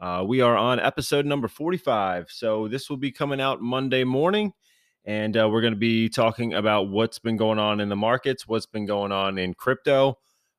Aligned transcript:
Uh, 0.00 0.24
we 0.24 0.40
are 0.40 0.56
on 0.56 0.78
episode 0.78 1.26
number 1.26 1.48
45. 1.48 2.26
So 2.30 2.68
this 2.68 2.88
will 2.88 2.96
be 2.96 3.10
coming 3.10 3.40
out 3.40 3.60
Monday 3.60 4.04
morning. 4.04 4.52
And 5.04 5.36
uh, 5.36 5.48
we're 5.50 5.60
going 5.60 5.72
to 5.72 5.78
be 5.78 6.08
talking 6.08 6.54
about 6.54 6.88
what's 6.88 7.18
been 7.18 7.36
going 7.36 7.58
on 7.58 7.80
in 7.80 7.88
the 7.88 7.96
markets, 7.96 8.46
what's 8.46 8.66
been 8.66 8.86
going 8.86 9.10
on 9.10 9.38
in 9.38 9.54
crypto. 9.54 10.18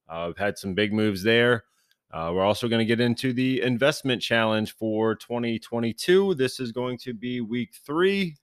Uh, 0.10 0.26
we've 0.28 0.38
had 0.38 0.58
some 0.58 0.74
big 0.74 0.92
moves 0.92 1.24
there. 1.24 1.64
Uh, 2.12 2.32
we're 2.34 2.44
also 2.44 2.68
going 2.68 2.80
to 2.80 2.86
get 2.86 3.00
into 3.00 3.32
the 3.32 3.62
investment 3.62 4.22
challenge 4.22 4.76
for 4.76 5.16
2022. 5.16 6.36
This 6.36 6.60
is 6.60 6.74
going 6.74 6.98
to 6.98 7.14
be 7.14 7.40
week 7.40 7.70
three. 7.86 8.36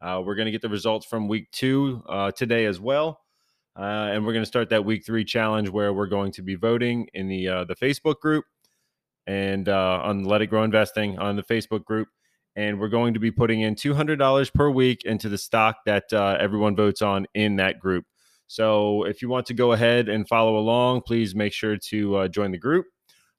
Uh, 0.00 0.22
we're 0.24 0.36
going 0.36 0.46
to 0.46 0.52
get 0.52 0.62
the 0.62 0.68
results 0.68 1.04
from 1.04 1.28
week 1.28 1.50
two 1.50 2.02
uh, 2.08 2.30
today 2.30 2.64
as 2.64 2.80
well. 2.80 3.20
and 3.76 4.24
we're 4.24 4.32
going 4.32 4.44
to 4.44 4.46
start 4.46 4.70
that 4.70 4.84
week 4.84 5.04
three 5.04 5.24
challenge 5.24 5.68
where 5.68 5.92
we're 5.92 6.06
going 6.06 6.32
to 6.32 6.42
be 6.42 6.54
voting 6.54 7.06
in 7.12 7.28
the 7.28 7.66
the 7.68 7.76
Facebook 7.76 8.20
group 8.20 8.44
and 9.28 9.68
uh, 9.68 10.00
on 10.02 10.24
Let 10.24 10.40
It 10.40 10.46
Grow 10.46 10.64
Investing 10.64 11.18
on 11.18 11.36
the 11.36 11.42
Facebook 11.42 11.84
group. 11.84 12.08
And 12.56 12.80
we're 12.80 12.88
going 12.88 13.14
to 13.14 13.20
be 13.20 13.30
putting 13.30 13.60
in 13.60 13.76
$200 13.76 14.54
per 14.54 14.70
week 14.70 15.04
into 15.04 15.28
the 15.28 15.38
stock 15.38 15.76
that 15.84 16.12
uh, 16.12 16.38
everyone 16.40 16.74
votes 16.74 17.02
on 17.02 17.26
in 17.34 17.56
that 17.56 17.78
group. 17.78 18.06
So 18.48 19.04
if 19.04 19.20
you 19.20 19.28
want 19.28 19.46
to 19.46 19.54
go 19.54 19.72
ahead 19.72 20.08
and 20.08 20.26
follow 20.26 20.56
along, 20.56 21.02
please 21.02 21.34
make 21.34 21.52
sure 21.52 21.76
to 21.76 22.16
uh, 22.16 22.28
join 22.28 22.50
the 22.50 22.58
group. 22.58 22.86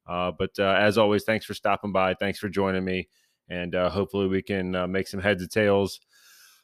Uh, 0.08 0.32
but 0.32 0.52
uh, 0.60 0.76
as 0.80 0.98
always, 0.98 1.24
thanks 1.24 1.46
for 1.46 1.56
stopping 1.56 1.92
by. 1.92 2.14
Thanks 2.14 2.38
for 2.38 2.50
joining 2.50 2.86
me. 2.86 3.10
And 3.50 3.74
uh, 3.74 3.90
hopefully, 3.90 4.28
we 4.28 4.44
can 4.44 4.92
make 4.92 5.08
some 5.08 5.20
heads 5.20 5.44
or 5.44 5.48
tails 5.48 6.00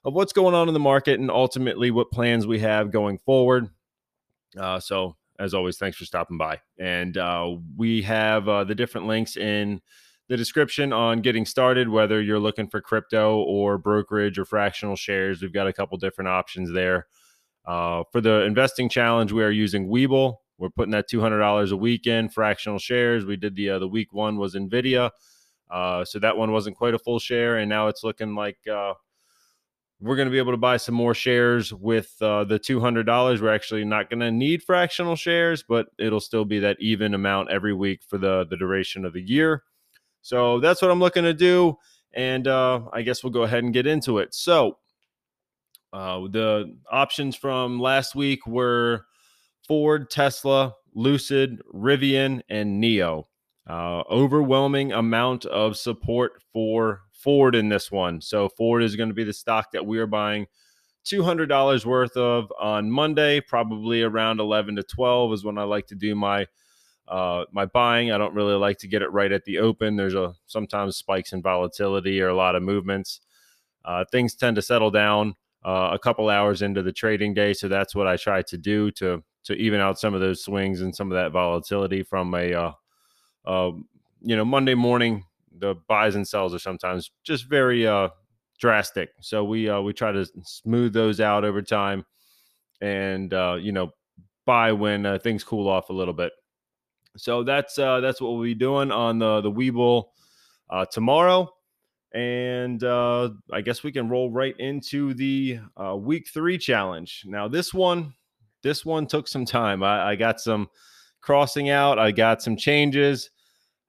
of 0.03 0.13
what's 0.13 0.33
going 0.33 0.53
on 0.53 0.67
in 0.67 0.75
the 0.75 0.79
market 0.79 1.19
and 1.19 1.31
ultimately 1.31 1.89
what 1.89 2.11
plans 2.11 2.45
we 2.45 2.59
have 2.59 2.91
going 2.91 3.17
forward. 3.25 3.69
so 4.79 5.15
as 5.39 5.53
always, 5.53 5.77
thanks 5.77 5.97
for 5.97 6.05
stopping 6.05 6.37
by. 6.37 6.61
And 6.79 7.17
uh, 7.17 7.55
we 7.75 8.01
have 8.03 8.47
uh, 8.47 8.63
the 8.63 8.75
different 8.75 9.07
links 9.07 9.37
in 9.37 9.81
the 10.27 10.37
description 10.37 10.91
on 10.91 11.21
getting 11.21 11.45
started, 11.45 11.89
whether 11.89 12.21
you're 12.21 12.39
looking 12.39 12.67
for 12.67 12.81
crypto 12.81 13.37
or 13.37 13.77
brokerage 13.77 14.39
or 14.39 14.45
fractional 14.45 14.95
shares. 14.95 15.41
We've 15.41 15.53
got 15.53 15.67
a 15.67 15.73
couple 15.73 15.97
different 15.97 16.29
options 16.29 16.71
there. 16.73 17.07
Uh, 17.65 18.03
for 18.11 18.21
the 18.21 18.41
investing 18.41 18.89
challenge, 18.89 19.31
we 19.31 19.43
are 19.43 19.51
using 19.51 19.87
Webull. 19.87 20.37
We're 20.57 20.69
putting 20.69 20.91
that 20.91 21.09
$200 21.09 21.71
a 21.71 21.75
week 21.75 22.07
in 22.07 22.29
fractional 22.29 22.79
shares. 22.79 23.25
We 23.25 23.35
did 23.35 23.55
the 23.55 23.71
uh, 23.71 23.79
the 23.79 23.87
week 23.87 24.13
one 24.13 24.37
was 24.37 24.55
Nvidia, 24.55 25.11
uh, 25.69 26.05
so 26.05 26.19
that 26.19 26.37
one 26.37 26.51
wasn't 26.51 26.77
quite 26.77 26.93
a 26.93 26.99
full 26.99 27.19
share, 27.19 27.57
and 27.57 27.69
now 27.69 27.87
it's 27.87 28.03
looking 28.03 28.35
like 28.35 28.57
uh, 28.71 28.93
we're 30.01 30.15
going 30.17 30.27
to 30.27 30.31
be 30.31 30.37
able 30.37 30.51
to 30.51 30.57
buy 30.57 30.77
some 30.77 30.93
more 30.95 31.13
shares 31.13 31.73
with 31.73 32.15
uh, 32.21 32.43
the 32.43 32.59
$200 32.59 33.41
we're 33.41 33.53
actually 33.53 33.85
not 33.85 34.09
going 34.09 34.19
to 34.19 34.31
need 34.31 34.61
fractional 34.61 35.15
shares 35.15 35.63
but 35.67 35.87
it'll 35.97 36.19
still 36.19 36.45
be 36.45 36.59
that 36.59 36.77
even 36.79 37.13
amount 37.13 37.49
every 37.49 37.73
week 37.73 38.01
for 38.07 38.17
the 38.17 38.45
the 38.49 38.57
duration 38.57 39.05
of 39.05 39.13
the 39.13 39.21
year. 39.21 39.63
So 40.21 40.59
that's 40.59 40.81
what 40.81 40.91
i'm 40.91 40.99
looking 40.99 41.23
to 41.23 41.33
do 41.33 41.77
and 42.13 42.47
uh, 42.47 42.81
i 42.93 43.01
guess 43.01 43.23
we'll 43.23 43.31
go 43.33 43.43
ahead 43.43 43.63
and 43.63 43.73
get 43.73 43.87
into 43.87 44.19
it. 44.19 44.33
So 44.35 44.77
uh, 45.93 46.19
the 46.29 46.75
options 46.91 47.35
from 47.35 47.79
last 47.79 48.15
week 48.15 48.45
were 48.45 49.05
ford 49.67 50.09
tesla 50.09 50.73
lucid 50.93 51.61
rivian 51.73 52.41
and 52.49 52.83
NIO. 52.83 53.25
uh, 53.67 54.03
overwhelming 54.11 54.91
amount 54.93 55.45
of 55.45 55.77
support 55.77 56.41
for 56.53 57.01
Ford 57.25 57.55
in 57.55 57.69
this 57.69 57.91
one. 57.91 58.21
So 58.21 58.49
Ford 58.49 58.83
is 58.83 58.95
going 58.95 59.09
to 59.09 59.15
be 59.15 59.23
the 59.23 59.33
stock 59.33 59.71
that 59.71 59.83
we 59.83 59.97
are 59.97 60.05
buying 60.05 60.45
$200 61.07 61.83
worth 61.83 62.15
of 62.15 62.53
on 62.61 62.91
Monday, 62.91 63.41
probably 63.41 64.03
around 64.03 64.39
11 64.39 64.75
to 64.75 64.83
12 64.83 65.33
is 65.33 65.43
when 65.43 65.57
I 65.57 65.63
like 65.63 65.87
to 65.87 65.95
do 65.95 66.13
my 66.13 66.45
uh, 67.07 67.45
my 67.51 67.65
buying. 67.65 68.11
I 68.11 68.19
don't 68.19 68.35
really 68.35 68.53
like 68.53 68.77
to 68.79 68.87
get 68.87 69.01
it 69.01 69.11
right 69.11 69.31
at 69.31 69.43
the 69.45 69.57
open. 69.57 69.95
There's 69.95 70.13
a 70.13 70.35
sometimes 70.45 70.97
spikes 70.97 71.33
in 71.33 71.41
volatility 71.41 72.21
or 72.21 72.29
a 72.29 72.35
lot 72.35 72.55
of 72.55 72.61
movements. 72.61 73.21
Uh, 73.83 74.05
things 74.11 74.35
tend 74.35 74.55
to 74.57 74.61
settle 74.61 74.91
down 74.91 75.33
uh, 75.63 75.89
a 75.93 75.99
couple 75.99 76.29
hours 76.29 76.61
into 76.61 76.83
the 76.83 76.91
trading 76.91 77.33
day, 77.33 77.53
so 77.53 77.67
that's 77.67 77.95
what 77.95 78.07
I 78.07 78.17
try 78.17 78.43
to 78.43 78.57
do 78.57 78.91
to 78.91 79.23
to 79.45 79.53
even 79.53 79.79
out 79.79 79.99
some 79.99 80.13
of 80.13 80.21
those 80.21 80.43
swings 80.43 80.81
and 80.81 80.95
some 80.95 81.11
of 81.11 81.15
that 81.15 81.31
volatility 81.31 82.03
from 82.03 82.35
a 82.35 82.53
uh, 82.53 82.71
uh, 83.45 83.71
you 84.21 84.35
know 84.35 84.45
Monday 84.45 84.75
morning 84.75 85.23
the 85.59 85.75
buys 85.87 86.15
and 86.15 86.27
sells 86.27 86.53
are 86.53 86.59
sometimes 86.59 87.11
just 87.23 87.45
very 87.45 87.87
uh, 87.87 88.09
drastic. 88.59 89.09
So 89.21 89.43
we 89.43 89.69
uh, 89.69 89.81
we 89.81 89.93
try 89.93 90.11
to 90.11 90.25
smooth 90.43 90.93
those 90.93 91.19
out 91.19 91.43
over 91.43 91.61
time, 91.61 92.05
and 92.81 93.33
uh, 93.33 93.57
you 93.59 93.71
know 93.71 93.91
buy 94.45 94.71
when 94.71 95.05
uh, 95.05 95.19
things 95.19 95.43
cool 95.43 95.67
off 95.67 95.89
a 95.89 95.93
little 95.93 96.13
bit. 96.13 96.31
So 97.17 97.43
that's 97.43 97.77
uh, 97.77 97.99
that's 98.01 98.21
what 98.21 98.33
we'll 98.33 98.43
be 98.43 98.55
doing 98.55 98.91
on 98.91 99.19
the 99.19 99.41
the 99.41 99.51
Webull 99.51 100.05
uh, 100.69 100.85
tomorrow, 100.85 101.49
and 102.13 102.83
uh, 102.83 103.29
I 103.51 103.61
guess 103.61 103.83
we 103.83 103.91
can 103.91 104.09
roll 104.09 104.31
right 104.31 104.55
into 104.59 105.13
the 105.13 105.59
uh, 105.81 105.95
week 105.95 106.27
three 106.33 106.57
challenge. 106.57 107.23
Now 107.25 107.47
this 107.47 107.73
one, 107.73 108.13
this 108.63 108.85
one 108.85 109.07
took 109.07 109.27
some 109.27 109.45
time. 109.45 109.83
I, 109.83 110.11
I 110.11 110.15
got 110.15 110.39
some 110.39 110.69
crossing 111.21 111.69
out. 111.69 111.97
I 111.99 112.11
got 112.11 112.41
some 112.41 112.55
changes. 112.57 113.29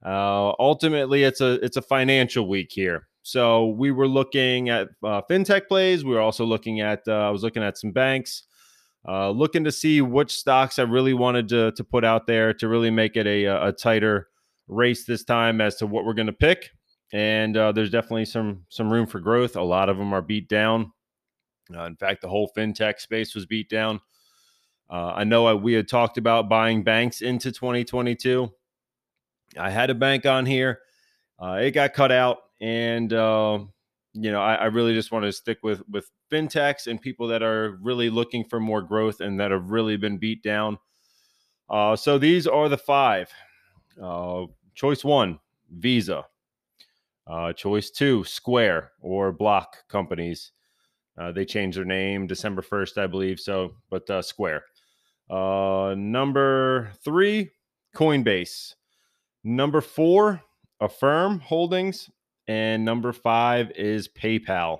Uh, 0.05 0.53
ultimately, 0.59 1.25
it's 1.25 1.41
a 1.41 1.55
it's 1.65 1.77
a 1.77 1.83
financial 1.83 2.49
week 2.49 2.71
here. 2.71 3.09
So 3.23 3.71
we 3.71 3.91
were 3.91 4.07
looking 4.07 4.69
at 4.69 4.89
uh, 5.03 5.21
fintech 5.29 5.67
plays. 5.67 6.05
We 6.05 6.15
were 6.15 6.21
also 6.21 6.45
looking 6.45 6.81
at 6.81 7.03
uh, 7.09 7.13
I 7.13 7.31
was 7.31 7.43
looking 7.43 7.63
at 7.63 7.77
some 7.77 7.91
banks, 7.91 8.45
uh, 9.09 9.31
looking 9.31 9.65
to 9.65 9.73
see 9.73 10.01
which 10.01 10.33
stocks 10.33 10.79
I 10.79 10.83
really 10.83 11.15
wanted 11.15 11.49
to 11.49 11.73
to 11.73 11.85
put 11.85 12.05
out 12.05 12.27
there 12.27 12.53
to 12.55 12.69
really 12.69 12.91
make 12.91 13.17
it 13.17 13.27
a 13.27 13.47
a 13.47 13.73
tighter 13.73 14.29
race 14.69 15.05
this 15.05 15.25
time 15.25 15.61
as 15.61 15.77
to 15.77 15.87
what 15.87 16.05
we're 16.05 16.15
going 16.15 16.27
to 16.29 16.33
pick. 16.33 16.71
And 17.13 17.57
uh, 17.57 17.73
there's 17.73 17.91
definitely 17.91 18.27
some 18.27 18.65
some 18.69 18.93
room 18.93 19.07
for 19.07 19.19
growth. 19.19 19.57
A 19.57 19.63
lot 19.63 19.89
of 19.89 19.97
them 19.97 20.13
are 20.13 20.23
beat 20.23 20.49
down. 20.49 20.93
Uh, 21.75 21.83
in 21.83 21.97
fact, 21.97 22.23
the 22.23 22.29
whole 22.29 22.53
fintech 22.57 23.01
space 23.01 23.35
was 23.35 23.45
beat 23.45 23.69
down. 23.69 24.01
I 24.89 25.25
know 25.25 25.47
I, 25.47 25.55
we 25.55 25.73
had 25.73 25.89
talked 25.89 26.17
about 26.17 26.49
buying 26.49 26.85
banks 26.85 27.21
into 27.23 27.51
2022. 27.51 28.53
I 29.59 29.71
had 29.71 29.91
a 29.91 29.95
bank 29.95 30.27
on 30.27 30.47
here. 30.47 30.81
Uh, 31.41 31.59
it 31.63 31.73
got 31.73 31.93
cut 31.93 32.13
out, 32.13 32.39
and 32.61 33.13
uh, 33.13 33.59
you 34.15 34.33
know, 34.33 34.41
I, 34.41 34.55
I, 34.55 34.65
really 34.67 34.95
just 34.95 35.13
want 35.13 35.25
to 35.25 35.33
stick 35.33 35.59
with 35.63 35.83
with 35.91 36.11
fintechs 36.33 36.87
and 36.87 37.01
people 37.01 37.29
that 37.29 37.43
are 37.43 37.79
really 37.83 38.09
looking 38.09 38.45
for 38.45 38.59
more 38.59 38.81
growth 38.81 39.21
and 39.21 39.39
that 39.39 39.51
have 39.51 39.71
really 39.71 39.97
been 39.97 40.17
beat 40.17 40.43
down. 40.43 40.79
Uh, 41.69 41.95
so 41.95 42.17
these 42.19 42.47
are 42.47 42.69
the 42.69 42.79
five. 42.79 43.31
Uh, 44.03 44.47
choice 44.75 45.05
one, 45.05 45.39
Visa. 45.71 46.25
Uh, 47.27 47.53
choice 47.53 47.91
two, 47.91 48.25
Square 48.25 48.93
or 49.01 49.33
Block 49.33 49.89
companies. 49.89 50.53
Uh, 51.19 51.33
they 51.33 51.45
changed 51.45 51.77
their 51.77 51.85
name 51.85 52.27
December 52.27 52.63
first, 52.63 52.99
I 52.99 53.07
believe. 53.07 53.41
So, 53.41 53.75
but 53.91 54.09
Square. 54.25 54.65
number 55.29 56.93
three, 57.05 57.51
Coinbase. 57.95 58.75
Number 59.49 59.81
four, 59.81 60.43
Affirm 60.81 61.39
Holdings. 61.39 62.11
And 62.49 62.85
number 62.85 63.13
five 63.13 63.71
is 63.77 64.09
PayPal. 64.09 64.79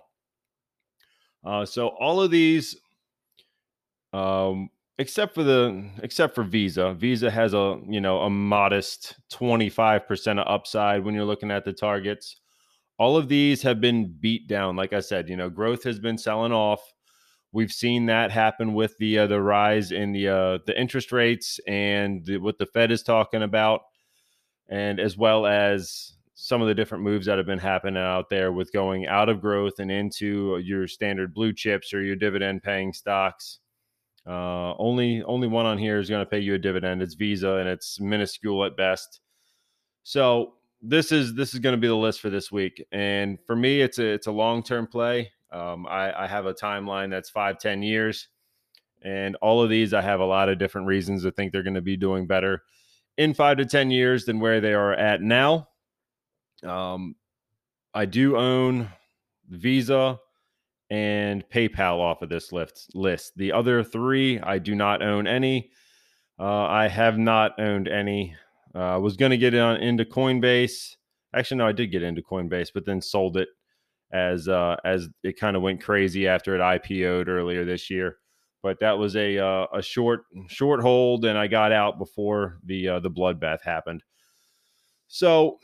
Uh, 1.45 1.65
so 1.65 1.89
all 1.89 2.21
of 2.21 2.33
these, 2.33 2.77
um, 4.13 4.71
except 4.99 5.37
for 5.37 5.45
the 5.45 5.89
except 6.03 6.35
for 6.35 6.43
Visa, 6.43 6.95
Visa 6.95 7.31
has 7.31 7.55
a 7.55 7.79
you 7.89 8.01
know 8.01 8.19
a 8.23 8.31
modest 8.31 9.15
twenty 9.31 9.69
five 9.69 10.07
percent 10.07 10.41
of 10.41 10.49
upside 10.49 11.05
when 11.05 11.15
you're 11.15 11.25
looking 11.25 11.53
at 11.53 11.65
the 11.65 11.73
targets. 11.73 12.41
All 12.99 13.17
of 13.17 13.29
these 13.29 13.63
have 13.63 13.81
been 13.81 14.17
beat 14.19 14.49
down. 14.49 14.75
Like 14.75 14.93
I 14.93 15.01
said, 15.01 15.29
you 15.29 15.37
know, 15.37 15.51
growth 15.51 15.85
has 15.85 16.01
been 16.01 16.19
selling 16.19 16.53
off. 16.53 16.81
We've 17.53 17.73
seen 17.73 18.07
that 18.07 18.33
happen 18.33 18.75
with 18.75 18.97
the 18.99 19.21
uh, 19.21 19.27
the 19.29 19.41
rise 19.41 19.93
in 19.93 20.11
the 20.11 20.29
uh, 20.29 20.59
the 20.67 20.81
interest 20.81 21.13
rates 21.13 21.61
and 21.69 22.25
the, 22.25 22.39
what 22.39 22.59
the 22.59 22.67
Fed 22.67 22.91
is 22.91 23.05
talking 23.05 23.43
about 23.43 23.83
and 24.69 24.99
as 25.01 25.17
well 25.17 25.47
as 25.47 26.17
some 26.35 26.61
of 26.61 26.69
the 26.69 26.75
different 26.75 27.03
moves 27.03 27.27
that 27.27 27.39
have 27.39 27.47
been 27.47 27.59
happening 27.59 28.03
out 28.03 28.29
there 28.29 28.53
with 28.53 28.73
going 28.73 29.07
out 29.07 29.29
of 29.29 29.41
growth 29.41 29.79
and 29.79 29.91
into 29.91 30.59
your 30.59 30.87
standard 30.87 31.33
blue 31.33 31.53
chips 31.53 31.95
or 31.95 32.03
your 32.03 32.15
dividend 32.15 32.63
paying 32.63 32.93
stocks. 32.93 33.61
Uh, 34.27 34.75
only 34.79 35.23
only 35.23 35.49
one 35.49 35.67
on 35.67 35.79
here 35.79 35.99
is 35.99 36.11
going 36.11 36.25
to 36.25 36.29
pay 36.29 36.41
you 36.41 36.55
a 36.55 36.59
dividend. 36.59 37.01
It's 37.01 37.15
Visa 37.15 37.55
and 37.55 37.69
it's 37.69 38.01
minuscule 38.01 38.65
at 38.65 38.77
best. 38.77 39.21
So 40.03 40.55
this 40.83 41.11
is 41.11 41.35
this 41.35 41.55
is 41.55 41.61
going 41.61 41.75
to 41.75 41.81
be 41.81 41.89
the 41.89 41.97
list 41.97 42.21
for 42.21 42.29
this 42.29 42.53
week, 42.53 42.85
and 42.93 43.39
for 43.47 43.57
me, 43.57 43.81
it's 43.81 43.99
a 43.99 44.07
it's 44.07 44.27
a 44.27 44.33
long 44.33 44.63
term 44.63 44.87
play. 44.87 45.31
Um, 45.53 45.87
I, 45.87 46.25
I 46.25 46.27
have 46.27 46.47
a 46.47 46.53
timeline 46.53 47.09
that's 47.09 47.31
five 47.31 47.59
ten 47.59 47.83
years, 47.83 48.29
and 49.03 49.37
all 49.37 49.63
of 49.63 49.71
these 49.71 49.95
I 49.95 50.03
have 50.03 50.21
a 50.21 50.27
lot 50.27 50.49
of 50.49 50.59
different 50.59 50.87
reasons 50.87 51.23
to 51.23 51.31
think 51.31 51.53
they're 51.53 51.63
going 51.63 51.75
to 51.75 51.81
be 51.81 51.97
doing 51.97 52.27
better 52.27 52.63
in 53.17 53.35
five 53.35 53.59
to 53.59 53.67
ten 53.67 53.91
years 53.91 54.25
than 54.25 54.41
where 54.41 54.61
they 54.61 54.75
are 54.75 54.93
at 54.93 55.21
now. 55.21 55.69
Um, 56.63 57.17
I 57.95 58.05
do 58.05 58.37
own 58.37 58.91
Visa 59.49 60.19
and 60.91 61.45
PayPal 61.49 61.99
off 61.99 62.23
of 62.23 62.29
this 62.29 62.53
list. 62.53 62.91
List. 62.95 63.33
The 63.37 63.53
other 63.53 63.83
three, 63.83 64.41
I 64.41 64.59
do 64.59 64.75
not 64.75 65.03
own 65.03 65.27
any. 65.27 65.71
Uh, 66.39 66.65
I 66.67 66.89
have 66.89 67.19
not 67.19 67.59
owned 67.59 67.89
any. 67.89 68.35
Uh, 68.75 68.79
I 68.79 68.97
was 68.97 69.17
going 69.17 69.31
to 69.31 69.39
get 69.39 69.55
on 69.55 69.77
into 69.79 70.05
Coinbase. 70.05 70.97
Actually, 71.35 71.59
no, 71.59 71.67
I 71.67 71.73
did 71.73 71.89
get 71.89 72.03
into 72.03 72.23
Coinbase, 72.23 72.69
but 72.75 72.85
then 72.85 73.01
sold 73.01 73.37
it 73.37 73.49
as 74.13 74.49
uh, 74.49 74.77
as 74.85 75.09
it 75.23 75.39
kind 75.39 75.57
of 75.57 75.63
went 75.63 75.83
crazy 75.83 76.29
after 76.29 76.55
it 76.55 76.61
IPO'd 76.61 77.29
earlier 77.29 77.65
this 77.65 77.91
year. 77.91 78.19
But 78.67 78.81
that 78.81 78.99
was 78.99 79.15
a 79.15 79.39
uh, 79.39 79.67
a 79.73 79.81
short 79.81 80.25
short 80.49 80.81
hold, 80.81 81.25
and 81.25 81.39
I 81.39 81.47
got 81.47 81.71
out 81.71 82.01
before 82.01 82.59
the 82.65 82.89
uh, 82.89 82.99
the 82.99 83.13
bloodbath 83.13 83.63
happened. 83.63 84.03
So 85.07 85.61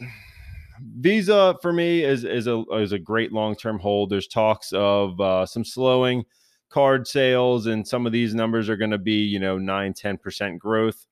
Visa 0.80 1.56
for 1.62 1.72
me 1.72 2.04
is 2.04 2.22
is 2.22 2.46
a 2.46 2.62
is 2.74 2.92
a 2.92 3.00
great 3.00 3.32
long 3.32 3.56
term 3.56 3.80
hold. 3.80 4.10
There's 4.10 4.28
talks 4.28 4.72
of 4.72 5.20
uh, 5.20 5.46
some 5.46 5.64
slowing 5.64 6.24
card 6.68 7.08
sales, 7.08 7.66
and 7.66 7.88
some 7.88 8.06
of 8.06 8.12
these 8.12 8.36
numbers 8.36 8.68
are 8.68 8.76
going 8.76 8.92
to 8.92 8.98
be 8.98 9.24
you 9.24 9.40
know 9.40 9.58
nine 9.58 9.94
ten 9.94 10.16
percent 10.16 10.60
growth. 10.60 11.04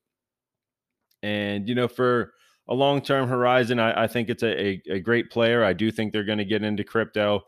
And 1.25 1.69
you 1.69 1.75
know 1.75 1.89
for 1.89 2.35
a 2.69 2.75
long 2.75 3.03
term 3.03 3.29
horizon, 3.29 3.81
I, 3.81 4.05
I, 4.05 4.07
think 4.07 4.29
it's 4.29 4.45
a, 4.45 4.65
a, 4.65 4.83
a 4.91 5.01
great 5.01 5.29
player. 5.29 5.65
I 5.65 5.73
do 5.73 5.91
think 5.91 6.13
they're 6.13 6.23
going 6.23 6.39
to 6.39 6.45
get 6.45 6.63
into 6.63 6.85
crypto. 6.85 7.41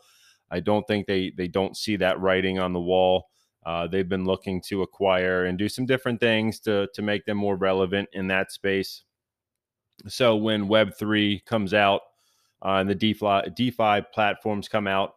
I 0.51 0.59
don't 0.59 0.85
think 0.89 1.07
they 1.07 1.33
they 1.37 1.47
don't 1.47 1.77
see 1.77 1.95
that 1.99 2.19
writing 2.19 2.59
on 2.59 2.73
the 2.73 2.81
wall. 2.81 3.29
Uh, 3.65 3.87
they've 3.87 4.09
been 4.09 4.25
looking 4.25 4.61
to 4.61 4.83
acquire 4.83 5.45
and 5.45 5.59
do 5.59 5.69
some 5.69 5.87
different 5.87 6.21
things 6.21 6.59
to 6.61 6.89
to 6.95 7.03
make 7.03 7.25
them 7.25 7.37
more 7.37 7.57
relevant 7.57 8.09
in 8.13 8.27
that 8.29 8.51
space. 8.51 9.05
So 10.09 10.37
when 10.37 10.69
Web 10.69 10.95
three 10.99 11.41
comes 11.41 11.73
out, 11.75 12.03
uh, 12.65 12.77
and 12.77 12.89
the 12.89 12.95
DeFi, 12.95 13.51
DeFi 13.55 14.03
platforms 14.13 14.69
come 14.69 14.87
out, 14.87 15.15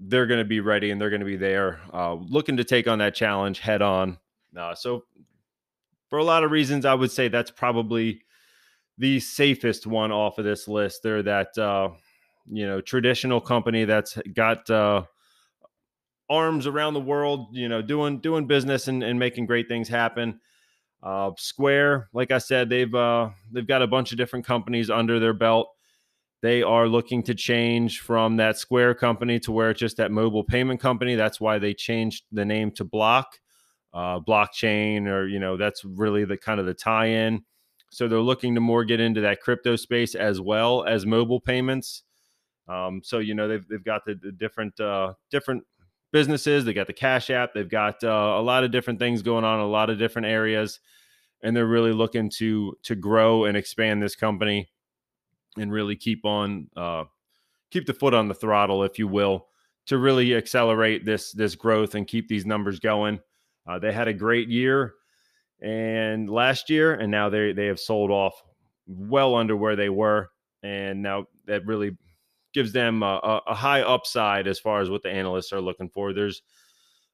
they're 0.00 0.26
going 0.26 0.38
to 0.38 0.44
be 0.44 0.60
ready 0.60 0.90
and 0.90 1.00
they're 1.00 1.10
going 1.10 1.20
to 1.20 1.26
be 1.26 1.36
there, 1.36 1.80
uh, 1.92 2.14
looking 2.14 2.56
to 2.56 2.64
take 2.64 2.86
on 2.86 2.98
that 2.98 3.14
challenge 3.14 3.58
head 3.58 3.82
on. 3.82 4.18
Uh, 4.56 4.74
so, 4.74 5.04
for 6.08 6.18
a 6.18 6.24
lot 6.24 6.44
of 6.44 6.50
reasons, 6.50 6.86
I 6.86 6.94
would 6.94 7.10
say 7.10 7.28
that's 7.28 7.50
probably 7.50 8.22
the 8.96 9.20
safest 9.20 9.86
one 9.86 10.10
off 10.10 10.38
of 10.38 10.44
this 10.44 10.66
list. 10.66 11.02
They're 11.02 11.22
that 11.22 11.58
uh, 11.58 11.90
you 12.50 12.66
know 12.66 12.80
traditional 12.80 13.40
company 13.40 13.84
that's 13.84 14.18
got 14.32 14.68
uh, 14.70 15.02
arms 16.30 16.66
around 16.66 16.94
the 16.94 17.00
world, 17.00 17.48
you 17.52 17.68
know, 17.68 17.82
doing 17.82 18.20
doing 18.20 18.46
business 18.46 18.88
and, 18.88 19.02
and 19.02 19.18
making 19.18 19.46
great 19.46 19.68
things 19.68 19.88
happen. 19.88 20.40
Uh, 21.02 21.30
Square, 21.36 22.08
like 22.12 22.30
I 22.30 22.38
said, 22.38 22.68
they've 22.68 22.94
uh, 22.94 23.30
they've 23.52 23.66
got 23.66 23.82
a 23.82 23.86
bunch 23.86 24.12
of 24.12 24.18
different 24.18 24.44
companies 24.44 24.90
under 24.90 25.18
their 25.18 25.32
belt. 25.32 25.68
They 26.40 26.62
are 26.62 26.86
looking 26.86 27.22
to 27.24 27.34
change 27.34 28.00
from 28.00 28.36
that 28.36 28.58
Square 28.58 28.94
company 28.94 29.40
to 29.40 29.52
where 29.52 29.70
it's 29.70 29.80
just 29.80 29.96
that 29.96 30.10
mobile 30.10 30.44
payment 30.44 30.80
company. 30.80 31.14
That's 31.14 31.40
why 31.40 31.58
they 31.58 31.74
changed 31.74 32.24
the 32.30 32.44
name 32.44 32.70
to 32.72 32.84
Block, 32.84 33.38
uh, 33.92 34.20
blockchain, 34.20 35.06
or 35.06 35.26
you 35.26 35.40
know, 35.40 35.56
that's 35.56 35.84
really 35.84 36.24
the 36.24 36.36
kind 36.36 36.60
of 36.60 36.66
the 36.66 36.74
tie-in. 36.74 37.44
So 37.90 38.06
they're 38.06 38.20
looking 38.20 38.54
to 38.54 38.60
more 38.60 38.84
get 38.84 39.00
into 39.00 39.22
that 39.22 39.40
crypto 39.40 39.76
space 39.76 40.14
as 40.14 40.40
well 40.40 40.84
as 40.84 41.06
mobile 41.06 41.40
payments. 41.40 42.02
Um, 42.68 43.00
so 43.02 43.18
you 43.18 43.34
know 43.34 43.48
they've 43.48 43.66
they've 43.66 43.84
got 43.84 44.04
the, 44.04 44.14
the 44.14 44.30
different 44.30 44.78
uh, 44.78 45.14
different 45.30 45.64
businesses. 46.12 46.64
They 46.64 46.72
got 46.72 46.86
the 46.86 46.92
Cash 46.92 47.30
App. 47.30 47.54
They've 47.54 47.68
got 47.68 48.02
uh, 48.02 48.36
a 48.38 48.42
lot 48.42 48.64
of 48.64 48.70
different 48.70 48.98
things 48.98 49.22
going 49.22 49.44
on, 49.44 49.60
a 49.60 49.66
lot 49.66 49.90
of 49.90 49.98
different 49.98 50.26
areas, 50.26 50.80
and 51.42 51.56
they're 51.56 51.66
really 51.66 51.92
looking 51.92 52.30
to 52.38 52.76
to 52.84 52.94
grow 52.94 53.44
and 53.44 53.56
expand 53.56 54.02
this 54.02 54.16
company 54.16 54.70
and 55.56 55.72
really 55.72 55.96
keep 55.96 56.24
on 56.24 56.68
uh, 56.76 57.04
keep 57.70 57.86
the 57.86 57.94
foot 57.94 58.14
on 58.14 58.28
the 58.28 58.34
throttle, 58.34 58.82
if 58.82 58.98
you 58.98 59.08
will, 59.08 59.46
to 59.86 59.98
really 59.98 60.34
accelerate 60.34 61.04
this 61.04 61.32
this 61.32 61.54
growth 61.54 61.94
and 61.94 62.06
keep 62.06 62.28
these 62.28 62.46
numbers 62.46 62.80
going. 62.80 63.20
Uh, 63.66 63.78
they 63.78 63.92
had 63.92 64.08
a 64.08 64.14
great 64.14 64.48
year 64.48 64.94
and 65.60 66.30
last 66.30 66.70
year, 66.70 66.94
and 66.94 67.10
now 67.10 67.28
they 67.28 67.52
they 67.52 67.66
have 67.66 67.80
sold 67.80 68.10
off 68.10 68.42
well 68.86 69.34
under 69.34 69.56
where 69.56 69.76
they 69.76 69.88
were, 69.88 70.30
and 70.62 71.02
now 71.02 71.26
that 71.46 71.66
really 71.66 71.96
gives 72.58 72.72
them 72.72 73.04
a, 73.04 73.40
a 73.46 73.54
high 73.54 73.82
upside 73.82 74.48
as 74.48 74.58
far 74.58 74.80
as 74.80 74.90
what 74.90 75.00
the 75.04 75.08
analysts 75.08 75.52
are 75.52 75.60
looking 75.60 75.88
for. 75.88 76.12
There's 76.12 76.42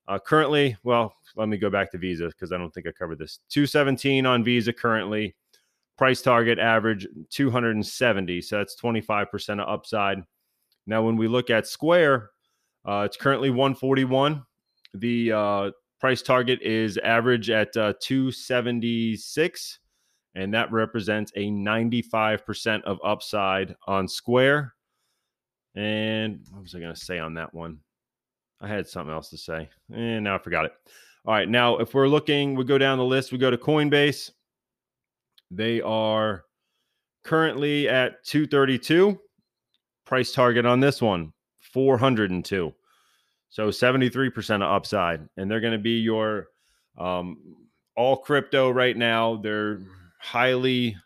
uh, 0.08 0.19
currently, 0.19 0.75
well, 0.85 1.14
let 1.37 1.50
me 1.50 1.58
go 1.58 1.69
back 1.69 1.93
to 1.93 1.99
Visa 1.99 2.29
because 2.29 2.50
I 2.50 2.56
don't 2.56 2.73
think 2.73 2.87
I 2.87 2.93
covered 2.93 3.19
this. 3.19 3.41
217 3.50 4.25
on 4.25 4.43
Visa 4.43 4.73
currently. 4.73 5.37
Price 5.99 6.23
target 6.23 6.58
average 6.58 7.06
270. 7.29 8.41
So 8.41 8.56
that's 8.56 8.75
25% 8.81 9.61
of 9.61 9.69
upside. 9.69 10.23
Now, 10.87 11.02
when 11.02 11.19
we 11.19 11.29
look 11.29 11.50
at 11.50 11.67
Square, 11.67 12.31
uh, 12.87 13.02
it's 13.05 13.19
currently 13.19 13.50
141. 13.50 14.43
The 14.94 15.31
uh, 15.31 15.70
price 16.00 16.23
target 16.23 16.62
is 16.62 16.97
average 17.05 17.50
at 17.50 17.76
uh, 17.76 17.93
276, 18.00 19.79
and 20.37 20.55
that 20.55 20.73
represents 20.73 21.32
a 21.37 21.50
95% 21.50 22.82
of 22.85 22.99
upside 23.05 23.76
on 23.87 24.08
Square. 24.08 24.75
And 25.75 26.41
what 26.50 26.62
was 26.62 26.75
I 26.75 26.81
going 26.81 26.94
to 26.94 27.00
say 27.00 27.19
on 27.19 27.35
that 27.35 27.53
one? 27.53 27.79
I 28.61 28.69
had 28.69 28.87
something 28.87 29.12
else 29.12 29.31
to 29.31 29.37
say, 29.37 29.69
and 29.93 30.25
now 30.25 30.37
I 30.37 30.38
forgot 30.38 30.65
it. 30.65 30.73
All 31.26 31.35
right, 31.35 31.49
now 31.49 31.79
if 31.79 31.94
we're 31.94 32.09
looking, 32.09 32.55
we 32.55 32.65
go 32.65 32.79
down 32.79 32.99
the 32.99 33.05
list, 33.05 33.32
we 33.32 33.38
go 33.38 33.50
to 33.50 33.59
Coinbase. 33.59 34.31
They 35.50 35.81
are 35.81 36.44
currently 37.25 37.88
at 37.88 38.25
232. 38.25 39.19
Price 40.06 40.32
target 40.32 40.67
on 40.67 40.81
this 40.81 41.00
one, 41.00 41.32
402. 41.61 42.73
So 43.49 43.69
73% 43.69 44.56
of 44.56 44.62
upside. 44.62 45.26
And 45.37 45.50
they're 45.50 45.61
going 45.61 45.73
to 45.73 45.79
be 45.79 45.99
your 45.99 46.49
um, 46.99 47.38
all 47.97 48.17
crypto 48.19 48.71
right 48.71 48.97
now. 48.97 49.37
They're 49.37 49.81
highly 50.21 50.97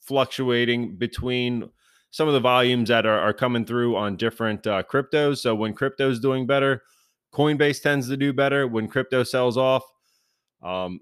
fluctuating 0.00 0.96
between 0.96 1.70
some 2.10 2.28
of 2.28 2.34
the 2.34 2.40
volumes 2.40 2.88
that 2.88 3.06
are, 3.06 3.18
are 3.18 3.32
coming 3.32 3.64
through 3.64 3.96
on 3.96 4.16
different 4.16 4.66
uh, 4.66 4.82
cryptos. 4.82 5.38
So 5.38 5.54
when 5.54 5.74
crypto 5.74 6.10
is 6.10 6.20
doing 6.20 6.46
better, 6.46 6.82
Coinbase 7.32 7.82
tends 7.82 8.08
to 8.08 8.16
do 8.16 8.32
better. 8.32 8.66
When 8.66 8.88
crypto 8.88 9.22
sells 9.22 9.56
off, 9.56 9.84
um, 10.62 11.00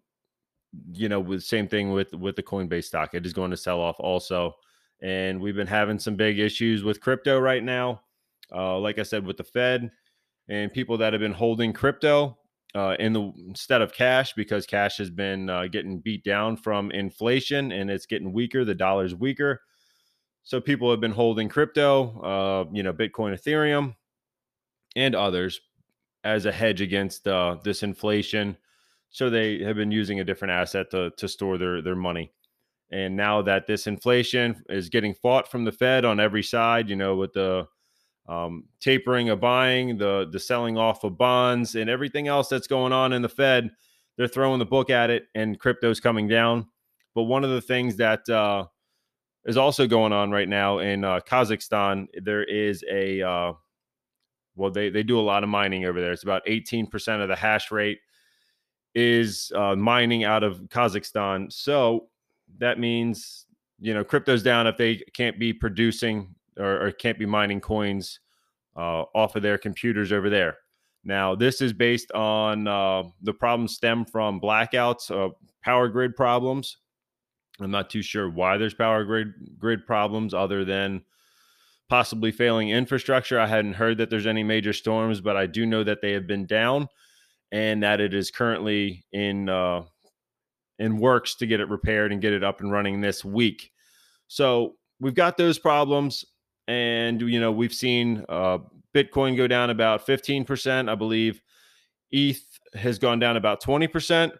you 0.93 1.09
know, 1.09 1.21
with 1.21 1.43
same 1.43 1.67
thing 1.67 1.93
with 1.93 2.13
with 2.13 2.37
the 2.37 2.43
Coinbase 2.43 2.85
stock, 2.85 3.15
it 3.15 3.25
is 3.25 3.33
going 3.33 3.51
to 3.51 3.57
sell 3.57 3.81
off 3.81 3.97
also. 3.99 4.53
And 5.01 5.41
we've 5.41 5.57
been 5.57 5.67
having 5.67 5.99
some 5.99 6.17
big 6.17 6.39
issues 6.39 6.85
with 6.85 7.01
crypto 7.01 7.39
right 7.39 7.63
now. 7.63 8.03
Uh, 8.55 8.79
like 8.79 8.99
I 8.99 9.03
said, 9.03 9.27
with 9.27 9.37
the 9.37 9.45
Fed 9.45 9.91
and 10.49 10.73
people 10.73 10.99
that 10.99 11.13
have 11.13 11.21
been 11.21 11.33
holding 11.33 11.73
crypto 11.73 12.39
uh, 12.75 12.97
in 12.99 13.13
the 13.13 13.33
instead 13.47 13.81
of 13.83 13.93
cash 13.93 14.33
because 14.35 14.67
cash 14.67 14.99
has 14.99 15.11
been 15.11 15.49
uh, 15.49 15.67
getting 15.67 16.01
beat 16.01 16.25
down 16.25 16.57
from 16.57 16.91
inflation 16.91 17.73
and 17.73 17.91
it's 17.91 18.07
getting 18.07 18.33
weaker. 18.33 18.65
The 18.65 18.75
dollar's 18.75 19.15
weaker, 19.15 19.63
so 20.49 20.63
people 20.63 20.91
have 20.91 20.99
been 20.99 21.13
holding 21.13 21.47
crypto, 21.47 22.21
uh, 22.23 22.65
you 22.73 22.83
know, 22.83 22.95
Bitcoin, 22.95 23.39
Ethereum, 23.39 23.95
and 24.97 25.15
others 25.15 25.61
as 26.25 26.47
a 26.47 26.53
hedge 26.53 26.81
against 26.81 27.29
uh, 27.29 27.57
this 27.63 27.83
inflation 27.83 28.57
so 29.11 29.29
they 29.29 29.59
have 29.63 29.77
been 29.77 29.91
using 29.91 30.21
a 30.21 30.25
different 30.25 30.53
asset 30.53 30.91
to, 30.91 31.11
to 31.19 31.29
store 31.29 31.59
their, 31.59 31.83
their 31.83 31.95
money. 31.95 32.33
And 32.91 33.15
now 33.15 33.43
that 33.43 33.67
this 33.67 33.87
inflation 33.87 34.65
is 34.71 34.89
getting 34.89 35.13
fought 35.13 35.51
from 35.51 35.67
the 35.67 35.73
Fed 35.73 36.07
on 36.07 36.19
every 36.19 36.43
side, 36.43 36.89
you 36.89 36.97
know, 36.97 37.17
with 37.17 37.35
the 37.35 37.67
um, 38.27 38.65
tapering 38.81 39.29
of 39.29 39.41
buying, 39.41 39.99
the 39.99 40.27
the 40.33 40.41
selling 40.41 40.79
off 40.79 41.05
of 41.05 41.19
bonds, 41.19 41.75
and 41.75 41.91
everything 41.91 42.27
else 42.27 42.49
that's 42.49 42.67
going 42.67 42.95
on 42.95 43.13
in 43.13 43.21
the 43.21 43.29
Fed, 43.29 43.71
they're 44.17 44.29
throwing 44.29 44.59
the 44.59 44.65
book 44.65 44.89
at 44.89 45.11
it, 45.11 45.25
and 45.35 45.61
crypto's 45.61 46.01
coming 46.01 46.29
down. 46.29 46.69
But 47.15 47.25
one 47.25 47.45
of 47.45 47.51
the 47.51 47.61
things 47.61 47.97
that 47.97 48.27
uh, 48.31 48.67
is 49.49 49.57
also 49.57 49.87
going 49.87 50.13
on 50.13 50.31
right 50.31 50.49
now 50.49 50.79
in 50.79 51.03
uh, 51.03 51.21
Kazakhstan, 51.21 52.07
there 52.23 52.45
is 52.45 52.85
a 52.89 53.23
uh, 53.23 53.53
well, 54.55 54.71
they 54.71 54.91
they 54.91 55.03
do 55.03 55.19
a 55.19 55.23
lot 55.23 55.43
of 55.43 55.49
mining 55.49 55.87
over 55.87 56.01
there. 56.01 56.13
It's 56.13 56.23
about 56.23 56.43
eighteen 56.47 56.87
percent 56.87 57.23
of 57.23 57.29
the 57.29 57.35
hash 57.35 57.73
rate 57.73 57.99
is 58.95 59.51
uh, 59.57 59.75
mining 59.75 60.25
out 60.25 60.45
of 60.45 60.59
Kazakhstan. 60.69 61.51
So 61.51 62.09
that 62.59 62.79
means 62.79 63.47
you 63.81 63.95
know 63.95 64.05
crypto's 64.05 64.43
down 64.43 64.67
if 64.67 64.77
they 64.77 64.97
can't 65.15 65.39
be 65.39 65.55
producing 65.55 66.35
or, 66.59 66.87
or 66.87 66.93
can't 66.93 67.19
be 67.19 67.27
mining 67.27 67.61
coins 67.61 68.21
uh, 68.77 69.05
off 69.15 69.35
of 69.35 69.43
their 69.43 69.57
computers 69.57 70.13
over 70.13 70.29
there. 70.29 70.59
Now 71.05 71.35
this 71.35 71.63
is 71.63 71.73
based 71.73 72.13
on 72.13 72.69
uh, 72.69 73.05
the 73.23 73.33
problems 73.33 73.77
stem 73.77 74.05
from 74.05 74.43
blackouts, 74.43 75.11
uh, 75.11 75.33
power 75.63 75.89
grid 75.89 76.17
problems, 76.17 76.77
I'm 77.61 77.71
not 77.71 77.91
too 77.91 78.03
sure 78.03 78.29
why 78.29 78.57
there's 78.57 78.75
power 78.75 79.05
grid 79.05 79.59
grid 79.59 79.87
problems 79.87 80.35
other 80.35 80.65
than 80.65 81.03
possibly 81.89 82.31
failing 82.31 82.71
infrastructure. 82.71 83.41
I 83.41 83.47
hadn't 83.47 83.75
heard 83.75 83.99
that 83.99 84.11
there's 84.11 84.27
any 84.27 84.43
major 84.43 84.73
storms, 84.73 85.21
but 85.21 85.37
I 85.37 85.47
do 85.47 85.67
know 85.67 85.83
that 85.85 86.01
they 86.03 86.13
have 86.13 86.27
been 86.27 86.47
down 86.47 86.89
and 87.51 87.83
that 87.83 88.01
it 88.01 88.15
is 88.15 88.31
currently 88.31 89.05
in 89.13 89.49
uh, 89.49 89.83
in 90.79 90.99
works 90.99 91.35
to 91.37 91.47
get 91.47 91.61
it 91.61 91.69
repaired 91.69 92.13
and 92.13 92.21
get 92.21 92.33
it 92.33 92.45
up 92.45 92.61
and 92.61 92.71
running 92.71 93.01
this 93.01 93.25
week. 93.25 93.73
So 94.29 94.77
we've 95.01 95.15
got 95.15 95.37
those 95.37 95.59
problems, 95.59 96.25
and 96.67 97.21
you 97.21 97.41
know 97.41 97.51
we've 97.51 97.73
seen 97.73 98.25
uh, 98.29 98.59
Bitcoin 98.95 99.37
go 99.37 99.47
down 99.47 99.71
about 99.71 100.07
15%, 100.07 100.89
I 100.89 100.95
believe. 100.95 101.41
ETH 102.11 102.43
has 102.75 102.99
gone 102.99 103.19
down 103.19 103.37
about 103.37 103.63
20%. 103.63 104.33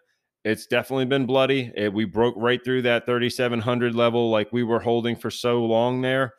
It's 0.45 0.67
definitely 0.67 1.05
been 1.05 1.25
bloody. 1.25 1.71
It, 1.75 1.93
we 1.93 2.05
broke 2.05 2.35
right 2.37 2.63
through 2.63 2.83
that 2.83 3.05
3,700 3.05 3.93
level 3.93 4.29
like 4.29 4.51
we 4.53 4.63
were 4.63 4.79
holding 4.79 5.15
for 5.15 5.29
so 5.29 5.63
long 5.65 6.01
there. 6.01 6.33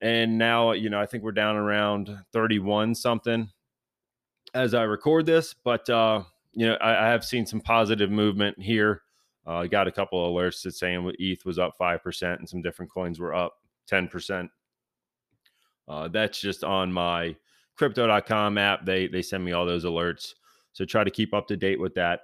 And 0.00 0.38
now, 0.38 0.72
you 0.72 0.90
know, 0.90 1.00
I 1.00 1.06
think 1.06 1.24
we're 1.24 1.32
down 1.32 1.56
around 1.56 2.16
31 2.32 2.94
something 2.94 3.48
as 4.54 4.74
I 4.74 4.82
record 4.82 5.26
this. 5.26 5.54
But, 5.54 5.88
uh, 5.90 6.22
you 6.52 6.66
know, 6.66 6.74
I, 6.74 7.06
I 7.06 7.08
have 7.08 7.24
seen 7.24 7.46
some 7.46 7.60
positive 7.60 8.10
movement 8.10 8.60
here. 8.60 9.02
Uh, 9.46 9.58
I 9.58 9.66
got 9.66 9.88
a 9.88 9.92
couple 9.92 10.24
of 10.24 10.32
alerts 10.32 10.62
that 10.62 10.72
saying 10.72 11.12
ETH 11.18 11.44
was 11.44 11.58
up 11.58 11.72
5% 11.80 12.38
and 12.38 12.48
some 12.48 12.62
different 12.62 12.92
coins 12.92 13.18
were 13.18 13.34
up 13.34 13.54
10%. 13.90 14.48
Uh, 15.88 16.08
that's 16.08 16.40
just 16.40 16.62
on 16.62 16.92
my 16.92 17.34
crypto.com 17.76 18.58
app. 18.58 18.84
They, 18.84 19.08
they 19.08 19.22
send 19.22 19.44
me 19.44 19.52
all 19.52 19.66
those 19.66 19.84
alerts. 19.84 20.34
So 20.72 20.84
try 20.84 21.02
to 21.02 21.10
keep 21.10 21.34
up 21.34 21.48
to 21.48 21.56
date 21.56 21.80
with 21.80 21.94
that. 21.94 22.20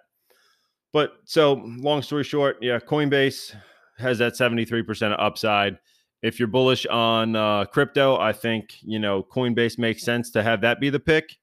But 0.92 1.12
so 1.24 1.62
long 1.64 2.02
story 2.02 2.24
short, 2.24 2.58
yeah, 2.62 2.78
Coinbase 2.78 3.54
has 3.98 4.18
that 4.18 4.34
73% 4.34 5.14
upside. 5.18 5.78
If 6.22 6.38
you're 6.38 6.48
bullish 6.48 6.86
on 6.86 7.36
uh, 7.36 7.66
crypto, 7.66 8.18
I 8.18 8.32
think, 8.32 8.74
you 8.82 8.98
know, 8.98 9.22
Coinbase 9.22 9.78
makes 9.78 10.02
sense 10.02 10.30
to 10.32 10.42
have 10.42 10.62
that 10.62 10.80
be 10.80 10.90
the 10.90 11.00
pick. 11.00 11.36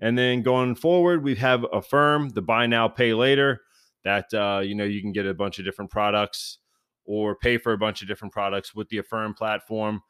And 0.00 0.18
then 0.18 0.42
going 0.42 0.74
forward, 0.74 1.22
we 1.22 1.36
have 1.36 1.64
Affirm, 1.72 2.30
the 2.30 2.42
buy 2.42 2.66
now, 2.66 2.88
pay 2.88 3.14
later 3.14 3.60
that, 4.04 4.34
uh, 4.34 4.60
you 4.60 4.74
know, 4.74 4.84
you 4.84 5.00
can 5.00 5.12
get 5.12 5.26
a 5.26 5.34
bunch 5.34 5.58
of 5.58 5.64
different 5.64 5.90
products 5.90 6.58
or 7.04 7.36
pay 7.36 7.56
for 7.56 7.72
a 7.72 7.78
bunch 7.78 8.02
of 8.02 8.08
different 8.08 8.34
products 8.34 8.74
with 8.74 8.88
the 8.88 8.98
Affirm 8.98 9.34
platform. 9.34 10.02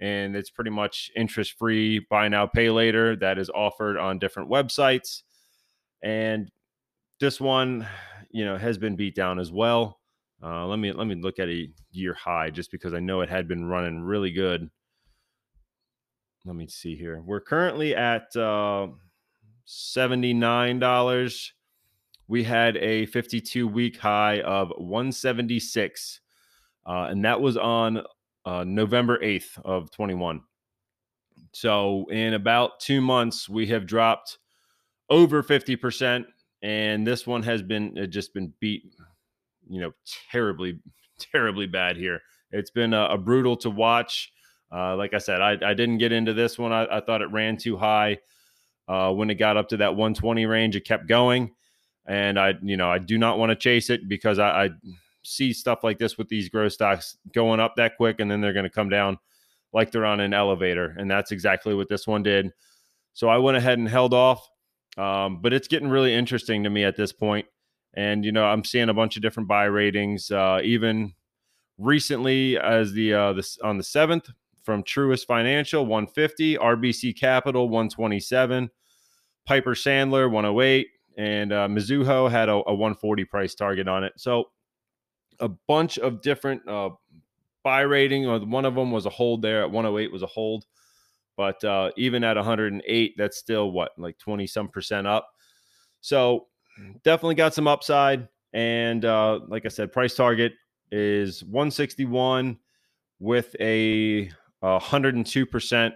And 0.00 0.36
it's 0.36 0.50
pretty 0.50 0.70
much 0.70 1.10
interest 1.16 1.54
free, 1.58 2.06
buy 2.08 2.28
now, 2.28 2.46
pay 2.46 2.70
later 2.70 3.16
that 3.16 3.38
is 3.38 3.50
offered 3.50 3.98
on 3.98 4.18
different 4.18 4.50
websites. 4.50 5.22
And 6.02 6.50
this 7.18 7.40
one, 7.40 7.86
you 8.30 8.44
know, 8.44 8.56
has 8.56 8.78
been 8.78 8.96
beat 8.96 9.14
down 9.14 9.38
as 9.38 9.52
well. 9.52 9.98
Uh, 10.42 10.66
let 10.66 10.78
me 10.78 10.92
let 10.92 11.06
me 11.06 11.14
look 11.14 11.38
at 11.38 11.48
a 11.48 11.68
year 11.90 12.14
high 12.14 12.50
just 12.50 12.70
because 12.70 12.94
I 12.94 13.00
know 13.00 13.20
it 13.20 13.28
had 13.28 13.46
been 13.46 13.66
running 13.66 14.00
really 14.00 14.30
good. 14.30 14.70
Let 16.46 16.56
me 16.56 16.66
see 16.66 16.96
here. 16.96 17.20
We're 17.20 17.40
currently 17.40 17.94
at 17.94 18.34
uh, 18.34 18.88
seventy 19.66 20.32
nine 20.32 20.78
dollars. 20.78 21.52
We 22.26 22.44
had 22.44 22.76
a 22.78 23.06
fifty 23.06 23.40
two 23.40 23.68
week 23.68 23.98
high 23.98 24.40
of 24.40 24.72
one 24.78 25.12
seventy 25.12 25.60
six, 25.60 26.20
uh, 26.86 27.08
and 27.10 27.24
that 27.24 27.40
was 27.42 27.58
on 27.58 28.02
uh, 28.46 28.64
November 28.64 29.22
eighth 29.22 29.58
of 29.62 29.90
twenty 29.90 30.14
one. 30.14 30.40
So 31.52 32.06
in 32.10 32.32
about 32.32 32.80
two 32.80 33.02
months, 33.02 33.48
we 33.48 33.66
have 33.66 33.86
dropped 33.86 34.38
over 35.10 35.42
fifty 35.42 35.76
percent 35.76 36.26
and 36.62 37.06
this 37.06 37.26
one 37.26 37.42
has 37.42 37.62
been 37.62 37.96
uh, 37.98 38.06
just 38.06 38.34
been 38.34 38.52
beat, 38.60 38.84
you 39.68 39.80
know, 39.80 39.92
terribly, 40.30 40.78
terribly 41.18 41.66
bad 41.66 41.96
here. 41.96 42.20
It's 42.52 42.70
been 42.70 42.94
a, 42.94 43.06
a 43.06 43.18
brutal 43.18 43.56
to 43.58 43.70
watch. 43.70 44.32
Uh, 44.72 44.96
like 44.96 45.14
I 45.14 45.18
said, 45.18 45.40
I, 45.40 45.52
I, 45.64 45.74
didn't 45.74 45.98
get 45.98 46.12
into 46.12 46.32
this 46.32 46.56
one. 46.56 46.72
I, 46.72 46.98
I 46.98 47.00
thought 47.00 47.22
it 47.22 47.32
ran 47.32 47.56
too 47.56 47.76
high. 47.76 48.18
Uh, 48.86 49.12
when 49.12 49.30
it 49.30 49.34
got 49.34 49.56
up 49.56 49.68
to 49.68 49.76
that 49.78 49.96
120 49.96 50.46
range, 50.46 50.76
it 50.76 50.84
kept 50.84 51.06
going, 51.06 51.52
and 52.06 52.38
I, 52.38 52.54
you 52.62 52.76
know, 52.76 52.90
I 52.90 52.98
do 52.98 53.18
not 53.18 53.38
want 53.38 53.50
to 53.50 53.56
chase 53.56 53.88
it 53.88 54.08
because 54.08 54.38
I, 54.38 54.64
I 54.64 54.70
see 55.22 55.52
stuff 55.52 55.84
like 55.84 55.98
this 55.98 56.18
with 56.18 56.28
these 56.28 56.48
growth 56.48 56.72
stocks 56.72 57.16
going 57.32 57.60
up 57.60 57.76
that 57.76 57.96
quick, 57.96 58.20
and 58.20 58.30
then 58.30 58.40
they're 58.40 58.52
going 58.52 58.64
to 58.64 58.70
come 58.70 58.88
down 58.88 59.18
like 59.72 59.92
they're 59.92 60.06
on 60.06 60.20
an 60.20 60.34
elevator, 60.34 60.94
and 60.98 61.10
that's 61.10 61.30
exactly 61.30 61.74
what 61.74 61.88
this 61.88 62.06
one 62.06 62.22
did. 62.22 62.52
So 63.12 63.28
I 63.28 63.38
went 63.38 63.56
ahead 63.56 63.78
and 63.78 63.88
held 63.88 64.14
off. 64.14 64.48
Um, 64.96 65.40
but 65.40 65.52
it's 65.52 65.68
getting 65.68 65.88
really 65.88 66.14
interesting 66.14 66.64
to 66.64 66.70
me 66.70 66.84
at 66.84 66.96
this 66.96 67.12
point. 67.12 67.46
And, 67.94 68.24
you 68.24 68.32
know, 68.32 68.44
I'm 68.44 68.64
seeing 68.64 68.88
a 68.88 68.94
bunch 68.94 69.16
of 69.16 69.22
different 69.22 69.48
buy 69.48 69.64
ratings, 69.64 70.30
uh, 70.30 70.60
even 70.62 71.14
recently 71.78 72.58
as 72.58 72.92
the, 72.92 73.14
uh, 73.14 73.32
this 73.32 73.58
on 73.58 73.78
the 73.78 73.84
7th 73.84 74.30
from 74.62 74.82
Truist 74.84 75.26
Financial, 75.26 75.84
150, 75.84 76.56
RBC 76.56 77.18
Capital, 77.18 77.68
127, 77.68 78.70
Piper 79.46 79.74
Sandler, 79.74 80.30
108, 80.30 80.88
and 81.16 81.52
uh, 81.52 81.66
Mizuho 81.68 82.30
had 82.30 82.48
a, 82.48 82.52
a 82.52 82.74
140 82.74 83.24
price 83.24 83.54
target 83.54 83.88
on 83.88 84.04
it. 84.04 84.12
So 84.16 84.50
a 85.40 85.48
bunch 85.48 85.98
of 85.98 86.22
different 86.22 86.68
uh, 86.68 86.90
buy 87.62 87.80
rating. 87.80 88.50
One 88.50 88.64
of 88.64 88.74
them 88.74 88.90
was 88.90 89.06
a 89.06 89.10
hold 89.10 89.42
there 89.42 89.62
at 89.62 89.70
108 89.70 90.12
was 90.12 90.22
a 90.22 90.26
hold. 90.26 90.66
But 91.40 91.64
uh, 91.64 91.90
even 91.96 92.22
at 92.22 92.36
108, 92.36 93.14
that's 93.16 93.38
still 93.38 93.70
what, 93.70 93.92
like 93.96 94.18
20 94.18 94.46
some 94.46 94.68
percent 94.68 95.06
up. 95.06 95.26
So 96.02 96.48
definitely 97.02 97.36
got 97.36 97.54
some 97.54 97.66
upside. 97.66 98.28
And 98.52 99.06
uh, 99.06 99.40
like 99.48 99.64
I 99.64 99.68
said, 99.68 99.90
price 99.90 100.14
target 100.14 100.52
is 100.92 101.42
161 101.44 102.58
with 103.20 103.56
a 103.58 104.30
102% 104.62 105.92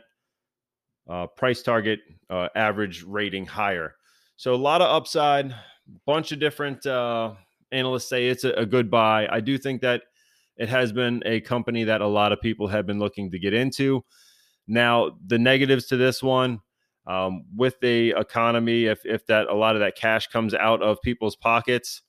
uh, 1.11 1.27
price 1.27 1.63
target 1.63 2.01
uh, 2.31 2.49
average 2.57 3.03
rating 3.03 3.45
higher. 3.45 3.97
So 4.37 4.55
a 4.55 4.57
lot 4.57 4.81
of 4.81 4.89
upside. 4.89 5.55
Bunch 6.07 6.33
of 6.33 6.41
different 6.41 6.87
uh, 6.87 7.35
analysts 7.71 8.09
say 8.09 8.29
it's 8.29 8.45
a, 8.45 8.53
a 8.53 8.65
good 8.65 8.91
buy. 8.91 9.29
I 9.31 9.41
do 9.41 9.59
think 9.59 9.83
that 9.83 10.05
it 10.57 10.71
has 10.71 10.91
been 10.91 11.23
a 11.27 11.43
company 11.43 11.85
that 11.85 12.01
a 12.01 12.07
lot 12.07 12.33
of 12.33 12.41
people 12.41 12.67
have 12.69 12.87
been 12.87 12.99
looking 12.99 13.31
to 13.31 13.39
get 13.39 13.53
into. 13.53 14.03
Now, 14.66 15.12
the 15.26 15.38
negatives 15.38 15.87
to 15.87 15.97
this 15.97 16.23
one, 16.23 16.61
um, 17.06 17.44
with 17.54 17.80
the 17.80 18.14
economy, 18.16 18.87
if 18.87 19.04
if 19.04 19.26
that 19.26 19.49
a 19.49 19.54
lot 19.54 19.76
of 19.76 19.80
that 19.80 19.97
cash 19.97 20.28
comes 20.28 20.54
out 20.54 20.83
of 20.83 21.02
people's 21.02 21.37
pockets, 21.37 22.02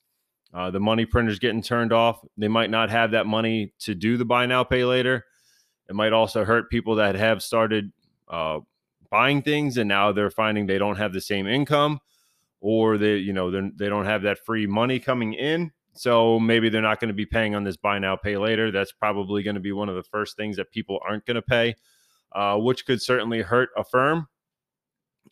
uh, 0.54 0.70
the 0.70 0.80
money 0.80 1.04
printers 1.04 1.38
getting 1.38 1.62
turned 1.62 1.92
off, 1.92 2.24
they 2.38 2.48
might 2.48 2.70
not 2.70 2.90
have 2.90 3.10
that 3.10 3.26
money 3.26 3.74
to 3.80 3.94
do 3.94 4.16
the 4.16 4.24
buy 4.24 4.46
now, 4.46 4.64
pay 4.64 4.84
later. 4.84 5.24
It 5.88 5.94
might 5.94 6.12
also 6.12 6.44
hurt 6.44 6.70
people 6.70 6.96
that 6.96 7.14
have 7.14 7.42
started 7.42 7.92
uh, 8.28 8.60
buying 9.10 9.42
things 9.42 9.76
and 9.76 9.88
now 9.88 10.12
they're 10.12 10.30
finding 10.30 10.66
they 10.66 10.78
don't 10.78 10.96
have 10.96 11.12
the 11.12 11.20
same 11.20 11.46
income, 11.46 12.00
or 12.60 12.96
they 12.96 13.16
you 13.16 13.34
know 13.34 13.50
they 13.50 13.88
don't 13.88 14.06
have 14.06 14.22
that 14.22 14.38
free 14.46 14.66
money 14.66 14.98
coming 14.98 15.34
in. 15.34 15.72
So 15.92 16.38
maybe 16.38 16.68
they're 16.68 16.82
not 16.82 17.00
going 17.00 17.08
to 17.08 17.14
be 17.14 17.26
paying 17.26 17.54
on 17.54 17.64
this 17.64 17.76
buy 17.76 17.98
now, 17.98 18.16
pay 18.16 18.36
later. 18.36 18.70
That's 18.70 18.92
probably 18.92 19.42
going 19.42 19.54
to 19.54 19.60
be 19.60 19.72
one 19.72 19.88
of 19.88 19.94
the 19.94 20.02
first 20.02 20.36
things 20.36 20.56
that 20.56 20.70
people 20.70 20.98
aren't 21.06 21.24
going 21.24 21.36
to 21.36 21.42
pay 21.42 21.74
uh, 22.32 22.56
which 22.56 22.86
could 22.86 23.00
certainly 23.02 23.42
hurt 23.42 23.70
Affirm. 23.76 24.28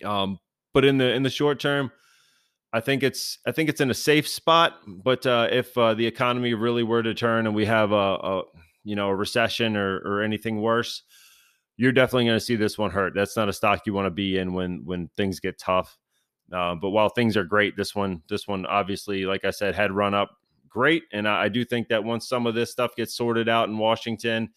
Um, 0.04 0.38
but 0.72 0.84
in 0.84 0.98
the 0.98 1.12
in 1.12 1.22
the 1.22 1.30
short 1.30 1.60
term, 1.60 1.92
I 2.72 2.80
think 2.80 3.02
it's 3.02 3.38
I 3.46 3.52
think 3.52 3.68
it's 3.68 3.80
in 3.80 3.90
a 3.90 3.94
safe 3.94 4.26
spot. 4.26 4.80
But 4.86 5.24
uh, 5.26 5.48
if 5.50 5.76
uh, 5.78 5.94
the 5.94 6.06
economy 6.06 6.54
really 6.54 6.82
were 6.82 7.02
to 7.02 7.14
turn 7.14 7.46
and 7.46 7.54
we 7.54 7.66
have 7.66 7.92
a, 7.92 7.94
a 7.94 8.42
you 8.82 8.96
know 8.96 9.08
a 9.08 9.14
recession 9.14 9.76
or 9.76 9.98
or 9.98 10.22
anything 10.22 10.60
worse, 10.60 11.02
you're 11.76 11.92
definitely 11.92 12.26
going 12.26 12.38
to 12.38 12.44
see 12.44 12.56
this 12.56 12.76
one 12.76 12.90
hurt. 12.90 13.14
That's 13.14 13.36
not 13.36 13.48
a 13.48 13.52
stock 13.52 13.82
you 13.86 13.94
want 13.94 14.06
to 14.06 14.10
be 14.10 14.38
in 14.38 14.52
when 14.52 14.82
when 14.84 15.08
things 15.16 15.40
get 15.40 15.58
tough. 15.58 15.96
Uh, 16.52 16.74
but 16.74 16.90
while 16.90 17.08
things 17.08 17.36
are 17.36 17.44
great, 17.44 17.76
this 17.76 17.94
one 17.94 18.22
this 18.28 18.48
one 18.48 18.66
obviously, 18.66 19.24
like 19.24 19.44
I 19.44 19.50
said, 19.50 19.74
had 19.74 19.92
run 19.92 20.14
up 20.14 20.36
great, 20.68 21.04
and 21.12 21.28
I, 21.28 21.44
I 21.44 21.48
do 21.48 21.64
think 21.64 21.88
that 21.88 22.02
once 22.02 22.28
some 22.28 22.46
of 22.46 22.54
this 22.54 22.72
stuff 22.72 22.96
gets 22.96 23.14
sorted 23.14 23.48
out 23.48 23.68
in 23.68 23.78
Washington 23.78 24.50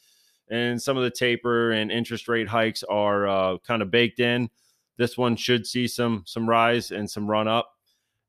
and 0.50 0.82
some 0.82 0.98
of 0.98 1.04
the 1.04 1.12
taper 1.12 1.72
and 1.72 1.92
interest 1.92 2.27
rate 2.27 2.48
hikes 2.48 2.84
are 2.84 3.27
uh, 3.27 3.58
kind 3.60 3.82
of 3.82 3.92
baked 3.92 4.20
in. 4.20 4.50
This 4.98 5.18
one 5.18 5.36
should 5.36 5.68
see 5.68 5.88
some 5.88 6.24
some 6.25 6.50
rise 6.50 6.92
and 6.92 7.10
some 7.10 7.30
run 7.30 7.48
up, 7.48 7.72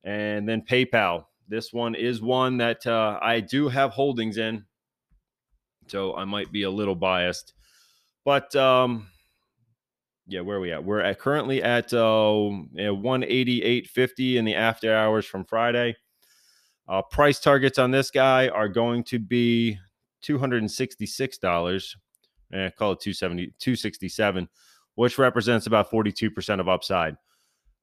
and 0.04 0.48
then 0.48 0.62
PayPal. 0.62 1.24
This 1.48 1.72
one 1.72 1.94
is 1.94 2.20
one 2.20 2.58
that 2.58 2.86
uh, 2.86 3.18
I 3.22 3.40
do 3.40 3.68
have 3.68 3.90
holdings 3.90 4.36
in, 4.36 4.64
so 5.86 6.14
I 6.14 6.24
might 6.24 6.52
be 6.52 6.64
a 6.64 6.70
little 6.70 6.94
biased, 6.94 7.54
but 8.24 8.54
um, 8.54 9.08
yeah, 10.26 10.42
where 10.42 10.58
are 10.58 10.60
we 10.60 10.72
at? 10.72 10.84
We're 10.84 11.00
at 11.00 11.18
currently 11.18 11.62
at 11.62 11.94
uh, 11.94 11.96
188.50 11.96 14.36
in 14.36 14.44
the 14.44 14.54
after 14.54 14.94
hours 14.94 15.24
from 15.24 15.46
Friday. 15.46 15.96
Uh, 16.86 17.00
price 17.02 17.40
targets 17.40 17.78
on 17.78 17.90
this 17.90 18.10
guy 18.10 18.48
are 18.48 18.68
going 18.68 19.04
to 19.04 19.18
be 19.18 19.78
$266 20.22 21.94
eh, 22.52 22.70
call 22.70 22.92
it 22.92 23.00
270, 23.00 23.54
267, 23.58 24.48
which 24.94 25.18
represents 25.18 25.66
about 25.66 25.90
42% 25.90 26.60
of 26.60 26.68
upside. 26.68 27.16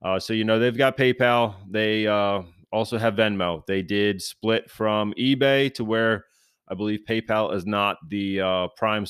Uh, 0.01 0.19
so, 0.19 0.33
you 0.33 0.43
know, 0.43 0.59
they've 0.59 0.77
got 0.77 0.97
PayPal. 0.97 1.55
They 1.69 2.05
uh, 2.07 2.41
also 2.71 2.97
have 2.97 3.15
Venmo. 3.15 3.65
They 3.65 3.81
did 3.81 4.21
split 4.21 4.69
from 4.69 5.13
eBay 5.13 5.73
to 5.75 5.83
where 5.83 6.25
I 6.67 6.73
believe 6.73 7.01
PayPal 7.07 7.53
is 7.53 7.65
not 7.65 7.97
the 8.09 8.41
uh, 8.41 8.67
prime 8.75 9.05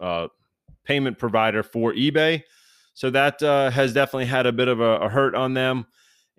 uh, 0.00 0.28
payment 0.84 1.18
provider 1.18 1.62
for 1.62 1.92
eBay. 1.92 2.42
So 2.94 3.10
that 3.10 3.42
uh, 3.42 3.70
has 3.70 3.92
definitely 3.92 4.26
had 4.26 4.46
a 4.46 4.52
bit 4.52 4.68
of 4.68 4.80
a, 4.80 5.00
a, 5.00 5.08
hurt 5.08 5.34
on 5.34 5.52
them, 5.52 5.86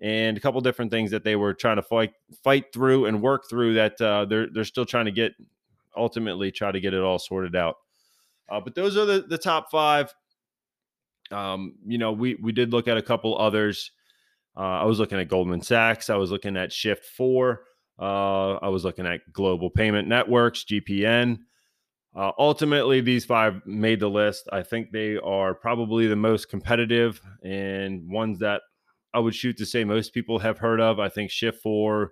and 0.00 0.36
a 0.36 0.40
couple 0.40 0.60
different 0.60 0.90
things 0.90 1.12
that 1.12 1.22
they 1.22 1.36
were 1.36 1.54
trying 1.54 1.76
to 1.76 1.82
fight 1.82 2.10
fight 2.42 2.72
through 2.72 3.06
and 3.06 3.22
work 3.22 3.48
through 3.48 3.74
that 3.74 4.00
uh, 4.00 4.24
they're 4.24 4.48
they're 4.52 4.64
still 4.64 4.84
trying 4.84 5.04
to 5.04 5.12
get 5.12 5.32
ultimately 5.96 6.50
try 6.50 6.72
to 6.72 6.80
get 6.80 6.94
it 6.94 7.00
all 7.00 7.18
sorted 7.18 7.54
out. 7.54 7.76
Uh, 8.50 8.60
but 8.60 8.74
those 8.74 8.96
are 8.96 9.04
the, 9.04 9.20
the 9.20 9.38
top 9.38 9.70
five. 9.70 10.12
Um, 11.30 11.74
you 11.86 11.98
know, 11.98 12.12
we 12.12 12.36
we 12.42 12.52
did 12.52 12.72
look 12.72 12.88
at 12.88 12.96
a 12.96 13.02
couple 13.02 13.36
others. 13.38 13.90
Uh, 14.56 14.80
I 14.80 14.84
was 14.84 14.98
looking 14.98 15.20
at 15.20 15.28
Goldman 15.28 15.62
Sachs. 15.62 16.10
I 16.10 16.16
was 16.16 16.30
looking 16.30 16.56
at 16.56 16.70
Shift4. 16.70 17.58
Uh, 17.98 18.54
I 18.54 18.68
was 18.68 18.84
looking 18.84 19.06
at 19.06 19.20
Global 19.32 19.70
Payment 19.70 20.08
Networks 20.08 20.64
(GPN). 20.64 21.38
Uh, 22.16 22.32
ultimately, 22.38 23.00
these 23.00 23.24
five 23.24 23.60
made 23.66 24.00
the 24.00 24.08
list. 24.08 24.48
I 24.50 24.62
think 24.62 24.90
they 24.90 25.16
are 25.16 25.54
probably 25.54 26.06
the 26.06 26.16
most 26.16 26.48
competitive 26.48 27.20
and 27.44 28.10
ones 28.10 28.38
that 28.40 28.62
I 29.14 29.20
would 29.20 29.34
shoot 29.34 29.56
to 29.58 29.66
say 29.66 29.84
most 29.84 30.14
people 30.14 30.38
have 30.38 30.58
heard 30.58 30.80
of. 30.80 30.98
I 30.98 31.08
think 31.08 31.30
Shift4, 31.30 32.08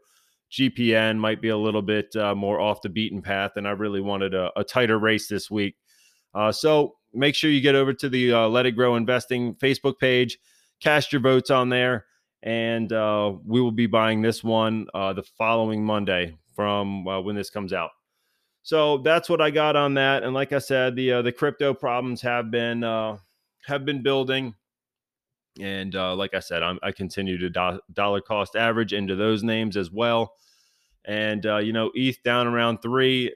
GPN 0.52 1.18
might 1.18 1.40
be 1.40 1.48
a 1.48 1.56
little 1.56 1.82
bit 1.82 2.14
uh, 2.14 2.34
more 2.34 2.60
off 2.60 2.82
the 2.82 2.88
beaten 2.88 3.22
path, 3.22 3.52
and 3.56 3.66
I 3.66 3.72
really 3.72 4.00
wanted 4.00 4.34
a, 4.34 4.50
a 4.56 4.64
tighter 4.64 4.98
race 4.98 5.28
this 5.28 5.50
week. 5.50 5.76
Uh, 6.34 6.52
so 6.52 6.96
make 7.16 7.34
sure 7.34 7.50
you 7.50 7.60
get 7.60 7.74
over 7.74 7.92
to 7.94 8.08
the 8.08 8.32
uh, 8.32 8.48
Let 8.48 8.66
It 8.66 8.72
Grow 8.72 8.96
Investing 8.96 9.54
Facebook 9.54 9.98
page, 9.98 10.38
cast 10.80 11.12
your 11.12 11.22
votes 11.22 11.50
on 11.50 11.68
there, 11.70 12.04
and 12.42 12.92
uh, 12.92 13.32
we 13.44 13.60
will 13.60 13.72
be 13.72 13.86
buying 13.86 14.22
this 14.22 14.44
one 14.44 14.86
uh, 14.94 15.12
the 15.12 15.22
following 15.22 15.84
Monday 15.84 16.36
from 16.54 17.08
uh, 17.08 17.20
when 17.20 17.34
this 17.34 17.50
comes 17.50 17.72
out. 17.72 17.90
So 18.62 18.98
that's 18.98 19.28
what 19.28 19.40
I 19.40 19.50
got 19.50 19.76
on 19.76 19.94
that. 19.94 20.22
And 20.24 20.34
like 20.34 20.52
I 20.52 20.58
said, 20.58 20.96
the 20.96 21.12
uh, 21.12 21.22
the 21.22 21.32
crypto 21.32 21.72
problems 21.72 22.20
have 22.22 22.50
been 22.50 22.82
have 22.82 23.84
been 23.84 24.02
building. 24.02 24.54
And 25.58 25.94
like 25.94 26.34
I 26.34 26.40
said, 26.40 26.62
I'm, 26.62 26.78
i 26.82 26.92
continue 26.92 27.38
to 27.38 27.48
do- 27.48 27.80
dollar 27.92 28.20
cost 28.20 28.56
average 28.56 28.92
into 28.92 29.16
those 29.16 29.42
names 29.42 29.76
as 29.76 29.90
well. 29.90 30.34
And 31.06 31.44
you 31.44 31.72
know, 31.72 31.90
ETH 31.94 32.22
down 32.24 32.46
around 32.46 32.78
three. 32.82 33.34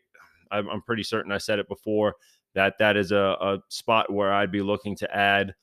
I'm, 0.51 0.69
I'm 0.69 0.83
pretty 0.83 1.05
certain 1.05 1.31
I 1.31 1.39
said 1.39 1.61
it 1.61 1.69
before 1.69 2.17
that 2.55 2.79
that 2.79 2.97
is 2.97 3.13
a, 3.13 3.37
a 3.41 3.59
spot 3.69 4.13
where 4.13 4.33
I'd 4.33 4.53
be 4.53 4.63
looking 4.63 4.97
to 4.97 5.17
add. 5.17 5.55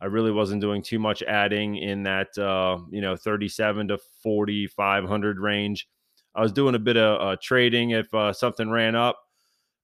I 0.00 0.06
really 0.06 0.30
wasn't 0.30 0.60
doing 0.60 0.82
too 0.82 0.98
much 0.98 1.22
adding 1.22 1.76
in 1.76 2.02
that 2.04 2.36
uh, 2.38 2.78
you 2.90 3.00
know 3.00 3.16
37 3.16 3.88
to 3.88 3.98
4500 4.22 5.38
range. 5.38 5.88
I 6.34 6.42
was 6.42 6.52
doing 6.52 6.74
a 6.74 6.78
bit 6.78 6.96
of 6.96 7.20
uh, 7.20 7.36
trading 7.42 7.90
if 7.90 8.12
uh, 8.12 8.32
something 8.32 8.70
ran 8.70 8.94
up. 8.94 9.18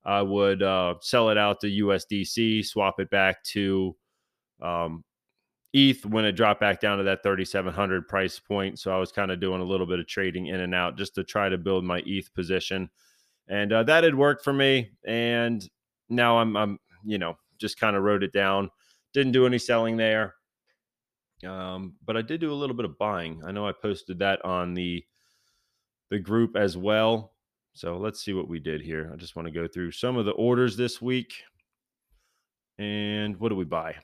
I 0.04 0.21
would 0.23 0.62
uh, 0.62 0.97
sell 1.00 1.31
it 1.31 1.38
out 1.38 1.61
to 1.61 1.66
USDC, 1.69 2.64
swap 2.66 3.00
it 3.00 3.09
back 3.09 3.42
to 3.45 3.97
um, 4.61 5.04
ETH 5.73 6.04
when 6.04 6.25
it 6.25 6.33
dropped 6.33 6.61
back 6.61 6.81
down 6.81 6.99
to 6.99 7.04
that 7.04 7.23
3700 7.23 8.07
price 8.09 8.38
point. 8.38 8.78
So 8.78 8.95
I 8.95 8.99
was 8.99 9.12
kind 9.12 9.31
of 9.31 9.40
doing 9.40 9.61
a 9.61 9.64
little 9.64 9.87
bit 9.87 10.00
of 10.00 10.07
trading 10.07 10.47
in 10.47 10.61
and 10.61 10.75
out 10.75 10.99
just 10.99 11.14
to 11.14 11.25
try 11.25 11.49
to 11.49 11.57
build 11.57 11.85
my 11.85 12.02
ETH 12.04 12.33
position, 12.35 12.90
and 13.49 13.73
uh, 13.73 13.83
that 13.85 14.04
had 14.04 14.14
worked 14.14 14.45
for 14.45 14.52
me. 14.52 14.90
And 15.04 15.66
now 16.12 16.38
I'm, 16.38 16.57
I'm 16.57 16.78
you 17.04 17.19
know, 17.19 17.37
just 17.59 17.81
kind 17.81 17.97
of 17.97 18.02
rode 18.02 18.23
it 18.23 18.33
down. 18.33 18.71
Didn't 19.14 19.33
do 19.33 19.47
any 19.47 19.59
selling 19.59 19.97
there. 19.97 20.35
Um, 21.47 21.95
but 22.04 22.16
I 22.16 22.23
did 22.23 22.40
do 22.40 22.52
a 22.52 22.54
little 22.54 22.76
bit 22.76 22.85
of 22.85 22.99
buying. 22.99 23.42
I 23.45 23.52
know 23.52 23.66
I 23.66 23.73
posted 23.73 24.19
that 24.21 24.45
on 24.45 24.75
the 24.75 25.04
the 26.11 26.19
group 26.19 26.57
as 26.57 26.76
well. 26.76 27.33
So 27.73 27.97
let's 27.97 28.23
see 28.23 28.35
what 28.35 28.49
we 28.49 28.59
did 28.59 28.83
here. 28.83 29.11
I 29.12 29.16
just 29.16 29.35
want 29.35 29.47
to 29.49 29.52
go 29.52 29.66
through 29.66 29.92
some 29.92 30.16
of 30.19 30.26
the 30.26 30.33
orders 30.33 30.76
this 30.76 31.00
week. 31.00 31.33
And 32.79 33.38
what 33.40 33.48
do 33.48 33.57
we 33.57 33.64
buy? 33.64 33.96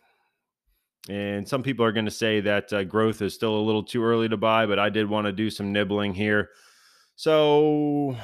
And 1.08 1.46
some 1.46 1.62
people 1.62 1.84
are 1.84 1.92
going 1.92 2.06
to 2.06 2.10
say 2.10 2.40
that 2.40 2.72
uh, 2.72 2.84
growth 2.84 3.20
is 3.20 3.34
still 3.34 3.54
a 3.56 3.60
little 3.60 3.82
too 3.82 4.02
early 4.02 4.28
to 4.28 4.36
buy, 4.36 4.66
but 4.66 4.78
I 4.78 4.88
did 4.88 5.08
want 5.08 5.26
to 5.26 5.32
do 5.32 5.50
some 5.50 5.72
nibbling 5.72 6.14
here. 6.14 6.48
So 7.16 8.16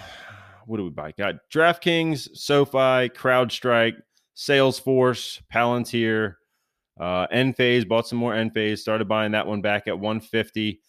what 0.66 0.79
do 0.79 0.85
we 0.85 0.90
buy? 0.90 1.12
Got 1.12 1.37
DraftKings, 1.53 2.37
SoFi, 2.37 3.09
CrowdStrike, 3.11 3.96
Salesforce, 4.37 5.40
Palantir, 5.53 6.37
uh, 6.98 7.27
Enphase. 7.29 7.87
Bought 7.87 8.09
some 8.09 8.18
more 8.18 8.35
Enphase. 8.35 8.79
Started 8.79 9.09
buying 9.09 9.33
that 9.33 9.46
one 9.46 9.61
back 9.61 9.87
at 9.87 9.98
150. 9.98 10.81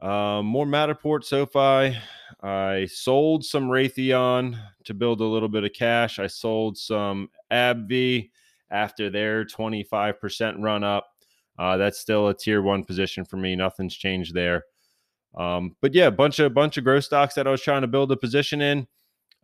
Uh, 0.00 0.42
more 0.42 0.66
Matterport, 0.66 1.24
SoFi. 1.24 1.98
I 2.42 2.86
sold 2.86 3.44
some 3.44 3.68
Raytheon 3.68 4.58
to 4.84 4.94
build 4.94 5.20
a 5.20 5.24
little 5.24 5.48
bit 5.48 5.64
of 5.64 5.72
cash. 5.72 6.18
I 6.18 6.26
sold 6.26 6.76
some 6.76 7.30
AbbVie 7.50 8.30
after 8.70 9.10
their 9.10 9.44
25% 9.44 10.56
run 10.58 10.84
up. 10.84 11.08
Uh, 11.58 11.76
that's 11.76 11.98
still 11.98 12.28
a 12.28 12.34
tier 12.34 12.60
one 12.60 12.84
position 12.84 13.24
for 13.24 13.38
me. 13.38 13.56
Nothing's 13.56 13.96
changed 13.96 14.34
there. 14.34 14.64
Um, 15.36 15.76
but 15.82 15.94
yeah, 15.94 16.06
a 16.06 16.10
bunch 16.10 16.38
of 16.38 16.46
a 16.46 16.50
bunch 16.50 16.76
of 16.76 16.84
growth 16.84 17.04
stocks 17.04 17.34
that 17.34 17.46
I 17.46 17.50
was 17.50 17.62
trying 17.62 17.82
to 17.82 17.88
build 17.88 18.10
a 18.12 18.16
position 18.16 18.60
in. 18.60 18.86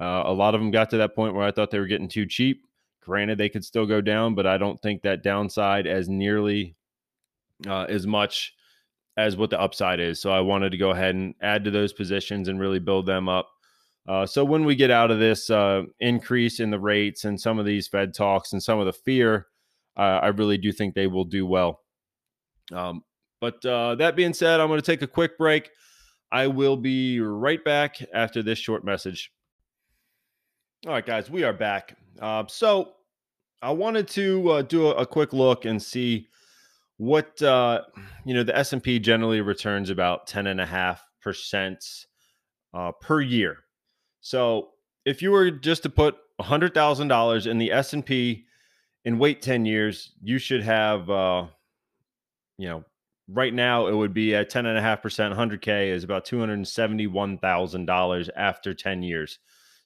Uh, 0.00 0.22
a 0.26 0.32
lot 0.32 0.54
of 0.54 0.60
them 0.60 0.70
got 0.70 0.90
to 0.90 0.96
that 0.98 1.14
point 1.14 1.34
where 1.34 1.46
I 1.46 1.52
thought 1.52 1.70
they 1.70 1.78
were 1.78 1.86
getting 1.86 2.08
too 2.08 2.26
cheap. 2.26 2.64
Granted, 3.02 3.38
they 3.38 3.48
could 3.48 3.64
still 3.64 3.86
go 3.86 4.00
down, 4.00 4.34
but 4.34 4.46
I 4.46 4.58
don't 4.58 4.80
think 4.80 5.02
that 5.02 5.22
downside 5.22 5.86
as 5.86 6.08
nearly 6.08 6.76
uh, 7.66 7.84
as 7.88 8.06
much 8.06 8.54
as 9.16 9.36
what 9.36 9.50
the 9.50 9.60
upside 9.60 10.00
is. 10.00 10.20
So 10.20 10.30
I 10.30 10.40
wanted 10.40 10.70
to 10.70 10.78
go 10.78 10.90
ahead 10.90 11.14
and 11.14 11.34
add 11.42 11.64
to 11.64 11.70
those 11.70 11.92
positions 11.92 12.48
and 12.48 12.58
really 12.58 12.78
build 12.78 13.06
them 13.06 13.28
up. 13.28 13.48
Uh, 14.08 14.26
so 14.26 14.44
when 14.44 14.64
we 14.64 14.74
get 14.74 14.90
out 14.90 15.10
of 15.10 15.18
this 15.18 15.50
uh, 15.50 15.82
increase 16.00 16.58
in 16.58 16.70
the 16.70 16.80
rates 16.80 17.24
and 17.24 17.40
some 17.40 17.58
of 17.58 17.66
these 17.66 17.86
Fed 17.86 18.14
talks 18.14 18.52
and 18.52 18.62
some 18.62 18.80
of 18.80 18.86
the 18.86 18.92
fear, 18.92 19.46
uh, 19.96 20.20
I 20.22 20.28
really 20.28 20.58
do 20.58 20.72
think 20.72 20.94
they 20.94 21.06
will 21.06 21.24
do 21.24 21.46
well. 21.46 21.80
Um, 22.72 23.04
but 23.42 23.66
uh, 23.66 23.96
that 23.96 24.14
being 24.14 24.32
said, 24.32 24.60
I'm 24.60 24.68
going 24.68 24.80
to 24.80 24.86
take 24.86 25.02
a 25.02 25.06
quick 25.08 25.36
break. 25.36 25.70
I 26.30 26.46
will 26.46 26.76
be 26.76 27.18
right 27.18 27.62
back 27.62 27.98
after 28.14 28.40
this 28.40 28.56
short 28.56 28.84
message. 28.84 29.32
All 30.86 30.92
right, 30.92 31.04
guys, 31.04 31.28
we 31.28 31.42
are 31.42 31.52
back. 31.52 31.96
Uh, 32.20 32.44
so 32.46 32.92
I 33.60 33.72
wanted 33.72 34.06
to 34.10 34.48
uh, 34.48 34.62
do 34.62 34.86
a, 34.86 34.92
a, 34.92 35.06
quick 35.06 35.32
look 35.32 35.64
and 35.64 35.82
see 35.82 36.28
what 36.98 37.42
uh, 37.42 37.82
you 38.24 38.32
know. 38.32 38.44
The 38.44 38.56
S 38.56 38.72
and 38.74 38.82
P 38.82 39.00
generally 39.00 39.40
returns 39.40 39.90
about 39.90 40.28
ten 40.28 40.46
and 40.46 40.60
a 40.60 40.66
half 40.66 41.02
percent 41.20 41.84
uh, 42.72 42.92
per 42.92 43.20
year. 43.20 43.56
So 44.20 44.68
if 45.04 45.20
you 45.20 45.32
were 45.32 45.50
just 45.50 45.82
to 45.82 45.90
put 45.90 46.14
hundred 46.40 46.74
thousand 46.74 47.08
dollars 47.08 47.48
in 47.48 47.58
the 47.58 47.72
S 47.72 47.92
and 47.92 48.06
P 48.06 48.44
and 49.04 49.18
wait 49.18 49.42
ten 49.42 49.66
years, 49.66 50.12
you 50.22 50.38
should 50.38 50.62
have 50.62 51.10
uh, 51.10 51.46
you 52.56 52.68
know 52.68 52.84
right 53.28 53.54
now 53.54 53.86
it 53.86 53.94
would 53.94 54.12
be 54.12 54.34
at 54.34 54.50
10.5% 54.50 55.36
100k 55.36 55.88
is 55.88 56.02
about 56.04 56.26
$271000 56.26 58.28
after 58.36 58.74
10 58.74 59.02
years. 59.02 59.38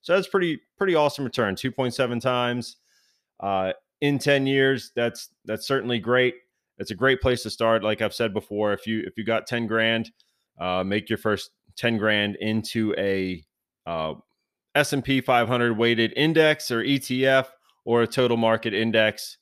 So 0.03 0.15
that's 0.15 0.29
pretty 0.29 0.61
pretty 0.79 0.95
awesome 0.95 1.25
return 1.25 1.57
2.7 1.57 2.21
times 2.21 2.77
uh, 3.41 3.73
in 4.01 4.19
10 4.19 4.47
years 4.47 4.93
that's 4.95 5.31
that's 5.45 5.67
certainly 5.67 5.99
great. 5.99 6.35
It's 6.79 6.91
a 6.91 6.95
great 6.95 7.21
place 7.21 7.43
to 7.43 7.51
start 7.51 7.83
like 7.83 8.03
i've 8.03 8.15
said 8.15 8.35
before 8.35 8.73
if 8.73 8.87
you 8.87 9.03
if 9.07 9.17
you 9.17 9.25
got 9.25 9.47
10 9.47 9.67
grand 9.67 10.11
uh, 10.61 10.85
make 10.85 11.09
your 11.09 11.19
first 11.19 11.51
10 11.77 11.99
grand 11.99 12.37
into 12.37 12.95
a 12.99 13.43
uh, 13.87 14.15
s&p 14.75 15.23
500 15.23 15.77
weighted 15.77 16.13
index 16.17 16.71
or 16.71 16.83
etf 16.83 17.47
or 17.85 18.03
a 18.03 18.07
total 18.07 18.37
market 18.37 18.75
index 18.75 19.39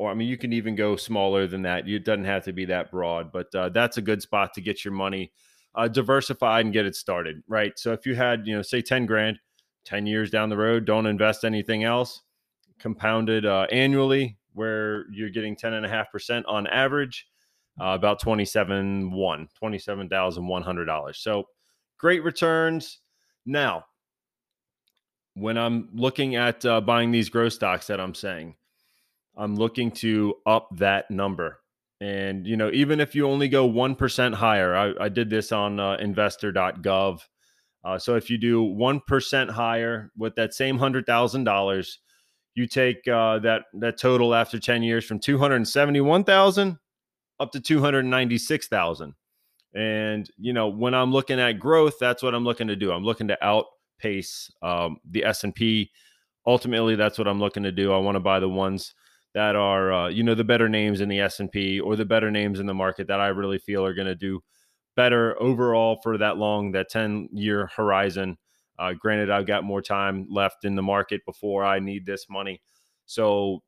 or 0.00 0.10
I 0.10 0.14
mean, 0.14 0.28
you 0.28 0.38
can 0.38 0.54
even 0.54 0.76
go 0.76 0.96
smaller 0.96 1.46
than 1.46 1.60
that. 1.62 1.86
It 1.86 2.06
doesn't 2.06 2.24
have 2.24 2.44
to 2.44 2.54
be 2.54 2.64
that 2.64 2.90
broad, 2.90 3.30
but 3.30 3.54
uh, 3.54 3.68
that's 3.68 3.98
a 3.98 4.00
good 4.00 4.22
spot 4.22 4.54
to 4.54 4.62
get 4.62 4.82
your 4.82 4.94
money 4.94 5.30
uh, 5.74 5.88
diversified 5.88 6.64
and 6.64 6.72
get 6.72 6.86
it 6.86 6.96
started, 6.96 7.42
right? 7.46 7.78
So 7.78 7.92
if 7.92 8.06
you 8.06 8.14
had, 8.14 8.46
you 8.46 8.56
know, 8.56 8.62
say 8.62 8.80
10 8.80 9.04
grand, 9.04 9.38
10 9.84 10.06
years 10.06 10.30
down 10.30 10.48
the 10.48 10.56
road, 10.56 10.86
don't 10.86 11.04
invest 11.04 11.44
anything 11.44 11.84
else, 11.84 12.22
compounded 12.78 13.44
uh, 13.44 13.66
annually, 13.70 14.38
where 14.54 15.04
you're 15.12 15.28
getting 15.28 15.54
10.5% 15.54 16.44
on 16.48 16.66
average, 16.68 17.26
uh, 17.78 17.88
about 17.88 18.20
27 18.20 19.12
one, 19.12 19.48
$27,100. 19.62 21.16
So 21.16 21.44
great 21.98 22.24
returns. 22.24 23.00
Now, 23.44 23.84
when 25.34 25.58
I'm 25.58 25.90
looking 25.92 26.36
at 26.36 26.64
uh, 26.64 26.80
buying 26.80 27.10
these 27.10 27.28
growth 27.28 27.52
stocks 27.52 27.88
that 27.88 28.00
I'm 28.00 28.14
saying, 28.14 28.54
I'm 29.36 29.56
looking 29.56 29.90
to 29.92 30.34
up 30.46 30.68
that 30.76 31.10
number. 31.10 31.60
And, 32.00 32.46
you 32.46 32.56
know, 32.56 32.70
even 32.72 32.98
if 33.00 33.14
you 33.14 33.28
only 33.28 33.48
go 33.48 33.68
1% 33.68 34.34
higher, 34.34 34.74
I, 34.74 35.04
I 35.04 35.08
did 35.08 35.28
this 35.28 35.52
on 35.52 35.78
uh, 35.78 35.96
investor.gov. 35.96 37.20
Uh, 37.84 37.98
so 37.98 38.16
if 38.16 38.30
you 38.30 38.38
do 38.38 38.62
1% 38.62 39.50
higher 39.50 40.10
with 40.16 40.34
that 40.36 40.54
same 40.54 40.78
$100,000, 40.78 41.92
you 42.54 42.66
take 42.66 43.06
uh, 43.06 43.38
that, 43.40 43.62
that 43.74 43.98
total 43.98 44.34
after 44.34 44.58
10 44.58 44.82
years 44.82 45.04
from 45.04 45.18
271,000 45.18 46.78
up 47.38 47.52
to 47.52 47.60
296,000. 47.60 49.14
And, 49.74 50.28
you 50.36 50.52
know, 50.52 50.68
when 50.68 50.94
I'm 50.94 51.12
looking 51.12 51.38
at 51.38 51.58
growth, 51.58 51.94
that's 52.00 52.22
what 52.22 52.34
I'm 52.34 52.44
looking 52.44 52.68
to 52.68 52.76
do. 52.76 52.92
I'm 52.92 53.04
looking 53.04 53.28
to 53.28 53.38
outpace 53.44 54.50
um, 54.62 54.98
the 55.08 55.24
S 55.24 55.44
and 55.44 55.54
P. 55.54 55.90
Ultimately, 56.46 56.96
that's 56.96 57.18
what 57.18 57.28
I'm 57.28 57.38
looking 57.38 57.62
to 57.62 57.72
do. 57.72 57.92
I 57.92 57.98
want 57.98 58.16
to 58.16 58.20
buy 58.20 58.40
the 58.40 58.48
ones 58.48 58.94
that 59.34 59.56
are 59.56 59.92
uh, 59.92 60.08
you 60.08 60.22
know 60.22 60.34
the 60.34 60.44
better 60.44 60.68
names 60.68 61.00
in 61.00 61.08
the 61.08 61.20
S 61.20 61.40
and 61.40 61.50
P 61.50 61.80
or 61.80 61.96
the 61.96 62.04
better 62.04 62.30
names 62.30 62.60
in 62.60 62.66
the 62.66 62.74
market 62.74 63.06
that 63.08 63.20
I 63.20 63.28
really 63.28 63.58
feel 63.58 63.84
are 63.84 63.94
going 63.94 64.08
to 64.08 64.14
do 64.14 64.40
better 64.96 65.40
overall 65.40 66.00
for 66.02 66.18
that 66.18 66.36
long 66.36 66.72
that 66.72 66.88
10 66.90 67.28
year 67.32 67.70
horizon. 67.74 68.36
Uh, 68.78 68.94
granted, 68.94 69.30
I've 69.30 69.46
got 69.46 69.62
more 69.62 69.82
time 69.82 70.26
left 70.30 70.64
in 70.64 70.74
the 70.74 70.82
market 70.82 71.20
before 71.26 71.64
I 71.64 71.78
need 71.78 72.06
this 72.06 72.26
money, 72.30 72.60
so 73.06 73.62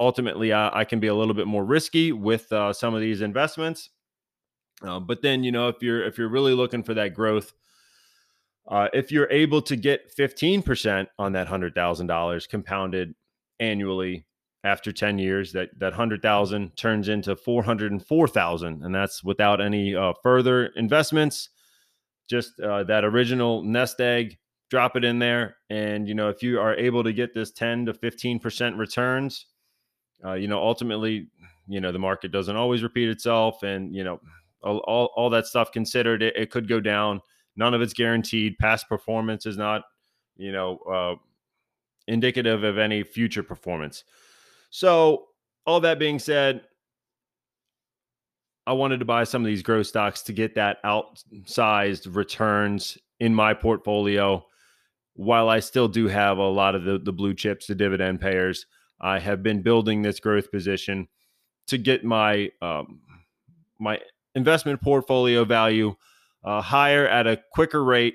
ultimately 0.00 0.52
I, 0.52 0.80
I 0.80 0.84
can 0.84 1.00
be 1.00 1.06
a 1.06 1.14
little 1.14 1.34
bit 1.34 1.46
more 1.46 1.64
risky 1.64 2.12
with 2.12 2.50
uh, 2.52 2.72
some 2.72 2.94
of 2.94 3.00
these 3.00 3.22
investments. 3.22 3.90
Uh, 4.82 5.00
but 5.00 5.22
then 5.22 5.42
you 5.42 5.52
know 5.52 5.68
if 5.68 5.76
you're 5.80 6.04
if 6.04 6.18
you're 6.18 6.28
really 6.28 6.54
looking 6.54 6.82
for 6.82 6.94
that 6.94 7.14
growth. 7.14 7.52
Uh, 8.70 8.86
if 8.92 9.10
you're 9.10 9.30
able 9.30 9.62
to 9.62 9.76
get 9.76 10.14
15% 10.14 11.06
on 11.18 11.32
that 11.32 11.48
$100,000 11.48 12.48
compounded 12.50 13.14
annually 13.58 14.26
after 14.64 14.90
10 14.92 15.18
years 15.18 15.52
that 15.52 15.70
that 15.78 15.92
100,000 15.92 16.76
turns 16.76 17.08
into 17.08 17.36
404,000 17.36 18.82
and 18.82 18.94
that's 18.94 19.22
without 19.22 19.60
any 19.60 19.94
uh, 19.94 20.12
further 20.22 20.66
investments. 20.76 21.50
Just 22.28 22.60
uh, 22.60 22.84
that 22.84 23.04
original 23.04 23.62
nest 23.62 24.00
egg 24.00 24.38
drop 24.68 24.96
it 24.96 25.04
in 25.04 25.18
there 25.18 25.56
and 25.70 26.06
you 26.06 26.14
know 26.14 26.28
if 26.28 26.42
you 26.42 26.60
are 26.60 26.74
able 26.74 27.02
to 27.02 27.12
get 27.12 27.32
this 27.32 27.50
10 27.52 27.86
to 27.86 27.94
15% 27.94 28.76
returns 28.76 29.46
uh, 30.22 30.34
you 30.34 30.46
know 30.46 30.58
ultimately 30.58 31.28
you 31.68 31.80
know 31.80 31.90
the 31.90 31.98
market 31.98 32.30
doesn't 32.30 32.56
always 32.56 32.82
repeat 32.82 33.08
itself 33.08 33.62
and 33.62 33.94
you 33.94 34.04
know 34.04 34.20
all, 34.62 34.78
all, 34.78 35.10
all 35.16 35.30
that 35.30 35.46
stuff 35.46 35.72
considered 35.72 36.22
it, 36.22 36.36
it 36.36 36.50
could 36.50 36.68
go 36.68 36.80
down. 36.80 37.20
None 37.56 37.74
of 37.74 37.80
it's 37.80 37.92
guaranteed. 37.92 38.58
Past 38.58 38.88
performance 38.88 39.46
is 39.46 39.56
not 39.56 39.82
you 40.36 40.52
know 40.52 40.78
uh, 40.78 41.14
indicative 42.06 42.64
of 42.64 42.78
any 42.78 43.02
future 43.02 43.42
performance 43.42 44.04
so, 44.70 45.26
all 45.66 45.80
that 45.80 45.98
being 45.98 46.18
said, 46.18 46.62
I 48.66 48.72
wanted 48.72 48.98
to 48.98 49.06
buy 49.06 49.24
some 49.24 49.42
of 49.42 49.46
these 49.46 49.62
growth 49.62 49.86
stocks 49.86 50.22
to 50.22 50.32
get 50.32 50.54
that 50.56 50.82
outsized 50.84 52.14
returns 52.14 52.98
in 53.18 53.34
my 53.34 53.54
portfolio. 53.54 54.44
While 55.14 55.48
I 55.48 55.60
still 55.60 55.88
do 55.88 56.06
have 56.06 56.38
a 56.38 56.48
lot 56.48 56.74
of 56.74 56.84
the, 56.84 56.98
the 56.98 57.12
blue 57.12 57.34
chips, 57.34 57.66
the 57.66 57.74
dividend 57.74 58.20
payers, 58.20 58.66
I 59.00 59.18
have 59.18 59.42
been 59.42 59.62
building 59.62 60.02
this 60.02 60.20
growth 60.20 60.50
position 60.50 61.08
to 61.68 61.78
get 61.78 62.04
my 62.04 62.50
um, 62.60 63.00
my 63.78 64.00
investment 64.34 64.80
portfolio 64.82 65.44
value 65.44 65.94
uh, 66.44 66.60
higher 66.60 67.06
at 67.06 67.26
a 67.26 67.40
quicker 67.52 67.82
rate. 67.82 68.14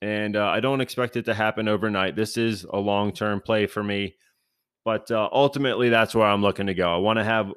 And 0.00 0.36
uh, 0.36 0.46
I 0.46 0.60
don't 0.60 0.80
expect 0.80 1.16
it 1.16 1.24
to 1.24 1.34
happen 1.34 1.66
overnight. 1.66 2.14
This 2.14 2.36
is 2.36 2.64
a 2.64 2.78
long 2.78 3.12
term 3.12 3.40
play 3.40 3.66
for 3.66 3.82
me. 3.82 4.14
But 4.88 5.10
uh, 5.10 5.28
ultimately, 5.30 5.90
that's 5.90 6.14
where 6.14 6.26
I'm 6.26 6.40
looking 6.40 6.68
to 6.68 6.72
go. 6.72 6.90
I 6.90 6.96
want 6.96 7.18
to 7.18 7.24
have 7.24 7.50
a 7.50 7.54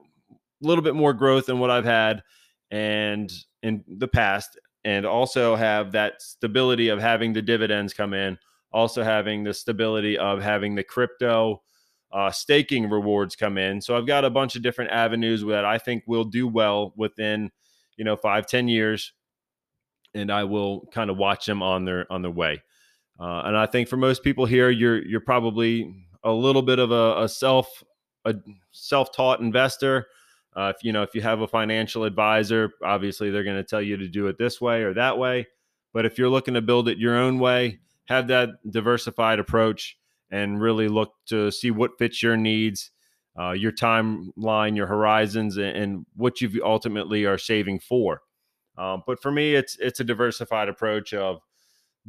little 0.59 0.83
bit 0.83 0.95
more 0.95 1.13
growth 1.13 1.45
than 1.45 1.59
what 1.59 1.69
I've 1.69 1.85
had 1.85 2.23
and 2.71 3.31
in 3.63 3.85
the 3.87 4.09
past, 4.09 4.59
and 4.83 5.05
also 5.05 5.55
have 5.55 5.93
that 5.93 6.21
stability 6.21 6.89
of 6.89 6.99
having 6.99 7.31
the 7.31 7.41
dividends 7.41 7.93
come 7.93 8.13
in, 8.13 8.37
also 8.73 9.01
having 9.01 9.45
the 9.45 9.53
stability 9.53 10.17
of 10.17 10.41
having 10.41 10.75
the 10.75 10.83
crypto 10.83 11.61
uh, 12.11 12.31
staking 12.31 12.89
rewards 12.89 13.37
come 13.37 13.57
in. 13.57 13.79
So 13.79 13.95
I've 13.95 14.07
got 14.07 14.25
a 14.25 14.29
bunch 14.29 14.57
of 14.57 14.61
different 14.61 14.91
avenues 14.91 15.41
that 15.45 15.63
I 15.63 15.77
think 15.77 16.03
will 16.07 16.25
do 16.25 16.49
well 16.49 16.93
within, 16.97 17.49
you 17.95 18.03
know, 18.03 18.17
five 18.17 18.45
ten 18.45 18.67
years, 18.67 19.13
and 20.13 20.29
I 20.29 20.43
will 20.43 20.81
kind 20.93 21.09
of 21.09 21.15
watch 21.15 21.45
them 21.45 21.63
on 21.63 21.85
their 21.85 22.11
on 22.11 22.23
their 22.23 22.29
way. 22.29 22.61
Uh, 23.17 23.43
and 23.45 23.55
I 23.55 23.67
think 23.67 23.87
for 23.87 23.95
most 23.95 24.21
people 24.21 24.45
here, 24.45 24.69
you're 24.69 25.01
you're 25.01 25.21
probably 25.21 25.95
a 26.23 26.31
little 26.31 26.61
bit 26.61 26.79
of 26.79 26.91
a, 26.91 27.23
a 27.23 27.29
self 27.29 27.83
a 28.25 28.35
self-taught 28.71 29.39
investor. 29.39 30.07
Uh, 30.55 30.71
if 30.75 30.83
you 30.83 30.91
know 30.91 31.01
if 31.01 31.15
you 31.15 31.21
have 31.21 31.41
a 31.41 31.47
financial 31.47 32.03
advisor, 32.03 32.71
obviously 32.83 33.29
they're 33.29 33.43
going 33.43 33.57
to 33.57 33.63
tell 33.63 33.81
you 33.81 33.97
to 33.97 34.07
do 34.07 34.27
it 34.27 34.37
this 34.37 34.59
way 34.59 34.83
or 34.83 34.93
that 34.93 35.17
way. 35.17 35.47
But 35.93 36.05
if 36.05 36.17
you're 36.17 36.29
looking 36.29 36.53
to 36.53 36.61
build 36.61 36.87
it 36.87 36.97
your 36.97 37.17
own 37.17 37.39
way, 37.39 37.79
have 38.05 38.27
that 38.27 38.49
diversified 38.69 39.39
approach 39.39 39.97
and 40.29 40.61
really 40.61 40.87
look 40.87 41.13
to 41.27 41.51
see 41.51 41.71
what 41.71 41.97
fits 41.97 42.23
your 42.23 42.37
needs, 42.37 42.91
uh, 43.37 43.51
your 43.51 43.71
timeline, 43.71 44.75
your 44.75 44.87
horizons, 44.87 45.57
and, 45.57 45.77
and, 45.77 46.05
what 46.15 46.41
you 46.41 46.61
ultimately 46.63 47.25
are 47.25 47.37
saving 47.37 47.79
for. 47.79 48.21
Um, 48.77 49.03
but 49.05 49.21
for 49.21 49.31
me, 49.31 49.55
it's 49.55 49.77
it's 49.79 49.99
a 49.99 50.03
diversified 50.03 50.69
approach 50.69 51.13
of 51.13 51.41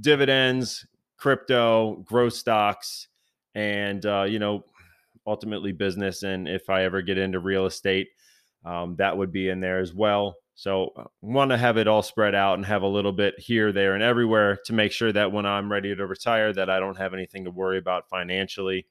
dividends, 0.01 0.87
crypto, 1.17 2.05
growth 2.05 2.35
stocks, 2.35 3.09
and 3.55 4.05
uh, 4.07 4.23
you 4.23 4.39
know 4.39 4.65
ultimately 5.27 5.73
business 5.73 6.23
and 6.25 6.49
if 6.49 6.69
i 6.69 6.83
ever 6.85 7.01
get 7.01 7.19
into 7.19 7.39
real 7.39 7.67
estate 7.67 8.09
um, 8.65 8.97
that 8.99 9.17
would 9.17 9.33
be 9.33 9.49
in 9.49 9.61
there 9.61 9.81
as 9.81 9.93
well. 9.93 10.37
So 10.55 10.91
uh, 10.97 11.05
want 11.21 11.51
to 11.51 11.57
have 11.57 11.77
it 11.79 11.89
all 11.89 12.03
spread 12.03 12.35
out 12.35 12.55
and 12.55 12.67
have 12.67 12.83
a 12.83 12.89
little 12.89 13.13
bit 13.13 13.35
here 13.39 13.73
there 13.73 13.95
and 13.95 14.03
everywhere 14.03 14.59
to 14.67 14.73
make 14.73 14.93
sure 14.93 15.13
that 15.13 15.33
when 15.33 15.47
i'm 15.47 15.73
ready 15.73 15.97
to 15.97 16.07
retire 16.07 16.53
that 16.53 16.69
i 16.69 16.79
don't 16.79 16.99
have 16.99 17.15
anything 17.15 17.45
to 17.45 17.51
worry 17.51 17.79
about 17.79 18.09
financially. 18.09 18.87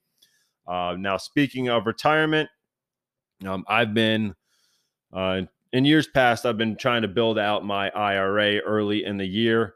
Uh, 0.68 0.96
now 0.98 1.18
speaking 1.18 1.70
of 1.70 1.86
retirement 1.86 2.50
um, 3.46 3.64
i've 3.68 3.94
been 3.94 4.36
uh, 5.14 5.42
in 5.72 5.86
years 5.86 6.08
past 6.08 6.46
i've 6.46 6.58
been 6.58 6.76
trying 6.76 7.04
to 7.04 7.08
build 7.08 7.38
out 7.38 7.64
my 7.64 7.90
ira 7.92 8.58
early 8.58 9.04
in 9.06 9.18
the 9.18 9.26
year 9.26 9.76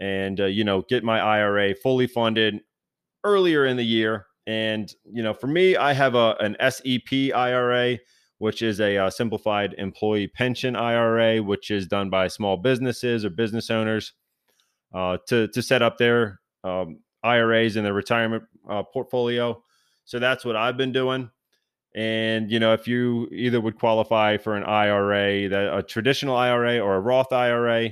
and 0.00 0.40
uh, 0.40 0.46
you 0.46 0.64
know 0.64 0.82
get 0.88 1.04
my 1.04 1.20
ira 1.20 1.74
fully 1.74 2.06
funded 2.06 2.60
earlier 3.24 3.66
in 3.66 3.76
the 3.76 3.84
year. 3.84 4.26
And, 4.46 4.92
you 5.04 5.22
know, 5.22 5.34
for 5.34 5.46
me, 5.46 5.76
I 5.76 5.92
have 5.92 6.14
a, 6.14 6.34
an 6.40 6.56
SEP 6.60 7.34
IRA, 7.34 7.98
which 8.38 8.62
is 8.62 8.80
a, 8.80 8.96
a 8.96 9.06
uh, 9.06 9.10
simplified 9.10 9.74
employee 9.76 10.28
pension 10.28 10.74
IRA, 10.74 11.42
which 11.42 11.70
is 11.70 11.86
done 11.86 12.08
by 12.08 12.28
small 12.28 12.56
businesses 12.56 13.24
or 13.24 13.30
business 13.30 13.70
owners 13.70 14.12
uh, 14.94 15.18
to, 15.26 15.48
to 15.48 15.62
set 15.62 15.82
up 15.82 15.98
their 15.98 16.40
um, 16.64 17.00
IRAs 17.22 17.76
in 17.76 17.84
their 17.84 17.92
retirement 17.92 18.44
uh, 18.68 18.82
portfolio. 18.82 19.62
So 20.04 20.18
that's 20.18 20.44
what 20.44 20.56
I've 20.56 20.76
been 20.76 20.92
doing. 20.92 21.30
And 21.94 22.50
you 22.50 22.60
know, 22.60 22.72
if 22.74 22.86
you 22.86 23.28
either 23.32 23.60
would 23.60 23.78
qualify 23.78 24.36
for 24.36 24.56
an 24.56 24.64
IRA, 24.64 25.48
that 25.48 25.76
a 25.76 25.82
traditional 25.82 26.36
IRA 26.36 26.78
or 26.78 26.94
a 26.94 27.00
Roth 27.00 27.32
IRA, 27.32 27.90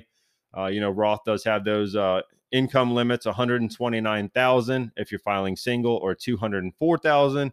uh, 0.57 0.67
you 0.67 0.81
know, 0.81 0.91
Roth 0.91 1.21
does 1.27 1.45
have 1.45 1.65
those 1.65 1.97
uh, 1.97 2.23
income 2.53 2.95
limits 2.95 3.27
129,000 3.27 4.93
if 4.97 5.11
you're 5.11 5.19
filing 5.19 5.57
single 5.57 5.97
or 5.97 6.15
204,000 6.15 7.53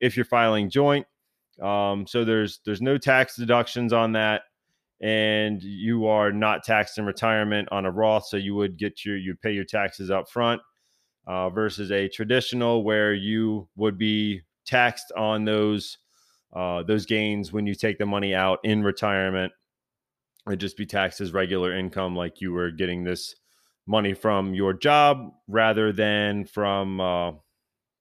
if 0.00 0.16
you're 0.16 0.24
filing 0.24 0.70
joint. 0.70 1.06
Um, 1.62 2.06
so 2.06 2.24
there's 2.24 2.60
there's 2.64 2.82
no 2.82 2.98
tax 2.98 3.36
deductions 3.36 3.92
on 3.92 4.12
that, 4.12 4.42
and 5.00 5.62
you 5.62 6.06
are 6.06 6.30
not 6.30 6.64
taxed 6.64 6.98
in 6.98 7.06
retirement 7.06 7.68
on 7.72 7.86
a 7.86 7.90
Roth, 7.90 8.26
so 8.26 8.36
you 8.36 8.54
would 8.54 8.76
get 8.76 9.04
your 9.04 9.16
you'd 9.16 9.40
pay 9.40 9.52
your 9.52 9.64
taxes 9.64 10.10
up 10.10 10.28
front 10.28 10.60
uh, 11.26 11.48
versus 11.50 11.90
a 11.90 12.08
traditional 12.08 12.84
where 12.84 13.14
you 13.14 13.68
would 13.74 13.96
be 13.96 14.42
taxed 14.66 15.12
on 15.16 15.44
those 15.46 15.96
uh, 16.54 16.82
those 16.82 17.06
gains 17.06 17.52
when 17.52 17.66
you 17.66 17.74
take 17.74 17.98
the 17.98 18.06
money 18.06 18.34
out 18.34 18.58
in 18.62 18.82
retirement. 18.82 19.52
It'd 20.46 20.60
just 20.60 20.76
be 20.76 20.86
taxed 20.86 21.20
as 21.20 21.32
regular 21.32 21.74
income, 21.74 22.14
like 22.14 22.40
you 22.40 22.52
were 22.52 22.70
getting 22.70 23.02
this 23.02 23.34
money 23.86 24.14
from 24.14 24.54
your 24.54 24.72
job 24.72 25.32
rather 25.48 25.92
than 25.92 26.44
from 26.44 27.00
uh, 27.00 27.32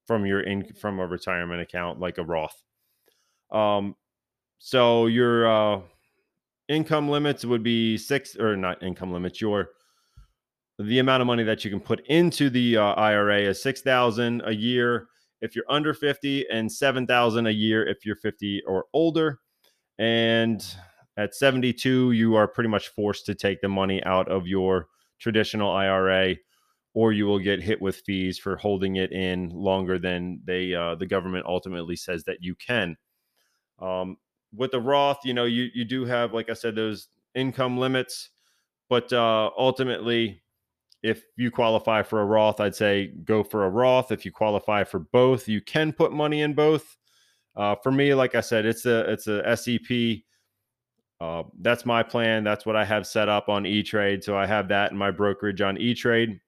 from 0.08 0.26
your 0.26 0.42
in 0.42 0.74
from 0.74 1.00
a 1.00 1.08
retirement 1.08 1.62
account 1.62 2.00
like 2.00 2.18
a 2.18 2.24
Roth. 2.24 2.62
Um, 3.52 3.96
so 4.60 5.08
your 5.08 5.48
uh, 5.48 5.82
income 6.68 7.10
limits 7.10 7.46
would 7.46 7.64
be 7.64 7.98
six 7.98 8.36
or 8.36 8.56
not 8.56 8.82
income 8.84 9.12
limits. 9.14 9.42
Your 9.42 9.70
the 10.80 11.00
amount 11.00 11.22
of 11.22 11.28
money 11.28 11.44
that 11.44 11.64
you 11.64 11.72
can 11.72 11.80
put 11.80 12.06
into 12.08 12.50
the 12.50 12.78
uh, 12.78 12.94
IRA 12.94 13.42
is 13.42 13.62
six 13.62 13.82
thousand 13.82 14.42
a 14.46 14.54
year 14.54 15.08
if 15.42 15.56
you're 15.56 15.66
under 15.70 15.94
fifty, 15.94 16.46
and 16.50 16.72
seven 16.72 17.06
thousand 17.06 17.48
a 17.48 17.52
year 17.52 17.88
if 17.88 18.06
you're 18.06 18.16
fifty 18.16 18.62
or 18.68 18.86
older. 18.94 19.40
And 19.98 20.66
at 21.18 21.36
seventy 21.36 21.74
two, 21.74 22.12
you 22.12 22.36
are 22.36 22.48
pretty 22.48 22.70
much 22.70 22.90
forced 22.90 23.26
to 23.28 23.36
take 23.36 23.62
the 23.62 23.70
money 23.70 24.04
out 24.04 24.28
of 24.30 24.48
your 24.48 24.88
traditional 25.20 25.72
IRA, 25.72 26.36
or 26.94 27.12
you 27.12 27.26
will 27.26 27.40
get 27.40 27.62
hit 27.62 27.82
with 27.82 27.98
fees 28.06 28.38
for 28.38 28.56
holding 28.56 28.96
it 28.96 29.12
in 29.12 29.50
longer 29.50 30.00
than 30.00 30.42
they 30.46 30.74
uh, 30.74 30.96
the 30.96 31.06
government 31.06 31.46
ultimately 31.46 31.96
says 31.96 32.24
that 32.24 32.38
you 32.42 32.56
can. 32.56 32.96
Um, 33.80 34.18
with 34.54 34.72
the 34.72 34.80
Roth, 34.80 35.20
you 35.26 35.34
know, 35.34 35.46
you 35.46 35.70
you 35.74 35.86
do 35.86 36.06
have, 36.06 36.34
like 36.34 36.50
I 36.50 36.54
said, 36.54 36.76
those 36.76 37.10
income 37.34 37.78
limits, 37.78 38.30
but 38.90 39.12
uh, 39.12 39.50
ultimately, 39.58 40.42
if 41.04 41.24
you 41.36 41.52
qualify 41.52 42.02
for 42.02 42.22
a 42.22 42.26
Roth, 42.26 42.60
I'd 42.60 42.76
say 42.76 43.12
go 43.26 43.44
for 43.44 43.66
a 43.66 43.70
Roth. 43.70 44.12
If 44.12 44.26
you 44.26 44.32
qualify 44.32 44.84
for 44.84 45.00
both, 45.00 45.48
you 45.48 45.62
can 45.62 45.94
put 45.94 46.12
money 46.12 46.42
in 46.42 46.54
both. 46.54 46.98
Uh, 47.56 47.76
for 47.84 47.92
me, 47.92 48.14
like 48.14 48.36
I 48.36 48.42
said, 48.42 48.66
it's 48.66 48.86
a 48.86 49.12
it's 49.12 49.28
a 49.28 49.56
SEP 49.56 50.24
uh, 51.22 51.44
that's 51.62 51.86
my 51.86 52.04
plan. 52.04 52.44
That's 52.44 52.66
what 52.66 52.76
I 52.76 52.86
have 52.86 53.08
set 53.08 53.30
up 53.30 53.50
on 53.50 53.66
E 53.66 53.84
Trade. 53.84 54.24
So 54.24 54.38
I 54.38 54.46
have 54.46 54.68
that 54.70 54.92
in 54.92 54.98
my 54.98 55.12
brokerage 55.12 55.62
on 55.62 55.78
E 55.78 55.94
Trade. 55.94 56.40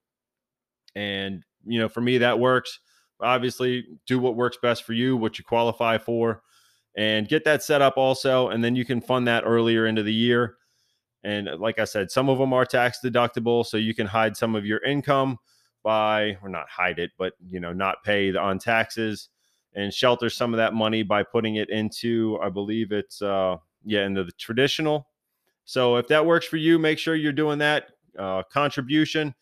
And 0.95 1.43
you 1.65 1.79
know, 1.79 1.89
for 1.89 2.01
me, 2.01 2.17
that 2.19 2.39
works. 2.39 2.79
Obviously, 3.19 3.85
do 4.05 4.19
what 4.19 4.35
works 4.35 4.57
best 4.61 4.83
for 4.83 4.93
you, 4.93 5.17
what 5.17 5.39
you 5.39 5.45
qualify 5.45 5.97
for, 5.97 6.43
and 6.95 7.27
get 7.27 7.43
that 7.45 7.63
set 7.63 7.81
up 7.81 7.97
also. 7.97 8.49
And 8.49 8.63
then 8.63 8.75
you 8.75 8.85
can 8.85 9.01
fund 9.01 9.27
that 9.27 9.43
earlier 9.45 9.87
into 9.87 10.03
the 10.03 10.13
year. 10.13 10.57
And 11.23 11.49
like 11.59 11.79
I 11.79 11.85
said, 11.85 12.11
some 12.11 12.29
of 12.29 12.37
them 12.37 12.53
are 12.53 12.65
tax 12.65 12.99
deductible, 13.03 13.65
so 13.65 13.77
you 13.77 13.95
can 13.95 14.07
hide 14.07 14.37
some 14.37 14.55
of 14.55 14.65
your 14.65 14.83
income 14.83 15.37
by, 15.83 16.37
or 16.43 16.49
not 16.49 16.69
hide 16.69 16.99
it, 16.99 17.11
but 17.17 17.33
you 17.45 17.59
know, 17.59 17.73
not 17.73 18.03
pay 18.03 18.35
on 18.35 18.59
taxes 18.59 19.29
and 19.73 19.93
shelter 19.93 20.29
some 20.29 20.53
of 20.53 20.57
that 20.57 20.73
money 20.73 21.03
by 21.03 21.23
putting 21.23 21.55
it 21.55 21.69
into, 21.69 22.37
I 22.41 22.49
believe 22.49 22.91
it's, 22.91 23.21
uh, 23.21 23.57
yeah, 23.87 24.05
into 24.05 24.23
the 24.23 24.31
traditional. 24.33 25.07
So 25.65 25.95
if 25.97 26.07
that 26.09 26.25
works 26.25 26.45
for 26.45 26.57
you, 26.57 26.79
make 26.79 26.99
sure 26.99 27.15
you're 27.15 27.31
doing 27.31 27.59
that 27.59 27.89
uh, 28.17 28.43
contribution. 28.43 29.33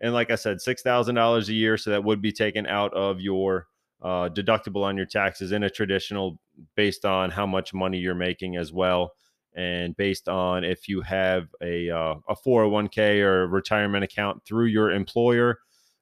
And 0.00 0.12
like 0.12 0.30
I 0.30 0.36
said, 0.36 0.60
six 0.60 0.82
thousand 0.82 1.14
dollars 1.14 1.48
a 1.48 1.54
year, 1.54 1.76
so 1.76 1.90
that 1.90 2.04
would 2.04 2.22
be 2.22 2.32
taken 2.32 2.66
out 2.66 2.92
of 2.94 3.20
your 3.20 3.66
uh, 4.02 4.28
deductible 4.28 4.84
on 4.84 4.96
your 4.96 5.06
taxes 5.06 5.50
in 5.52 5.64
a 5.64 5.70
traditional, 5.70 6.38
based 6.76 7.04
on 7.04 7.30
how 7.30 7.46
much 7.46 7.74
money 7.74 7.98
you're 7.98 8.14
making 8.14 8.56
as 8.56 8.72
well 8.72 9.12
and 9.58 9.96
based 9.96 10.28
on 10.28 10.62
if 10.62 10.88
you 10.88 11.00
have 11.00 11.48
a 11.62 11.90
uh, 11.90 12.14
a 12.28 12.36
401k 12.36 13.20
or 13.20 13.42
a 13.42 13.46
retirement 13.46 14.04
account 14.04 14.44
through 14.44 14.66
your 14.66 14.92
employer. 14.92 15.58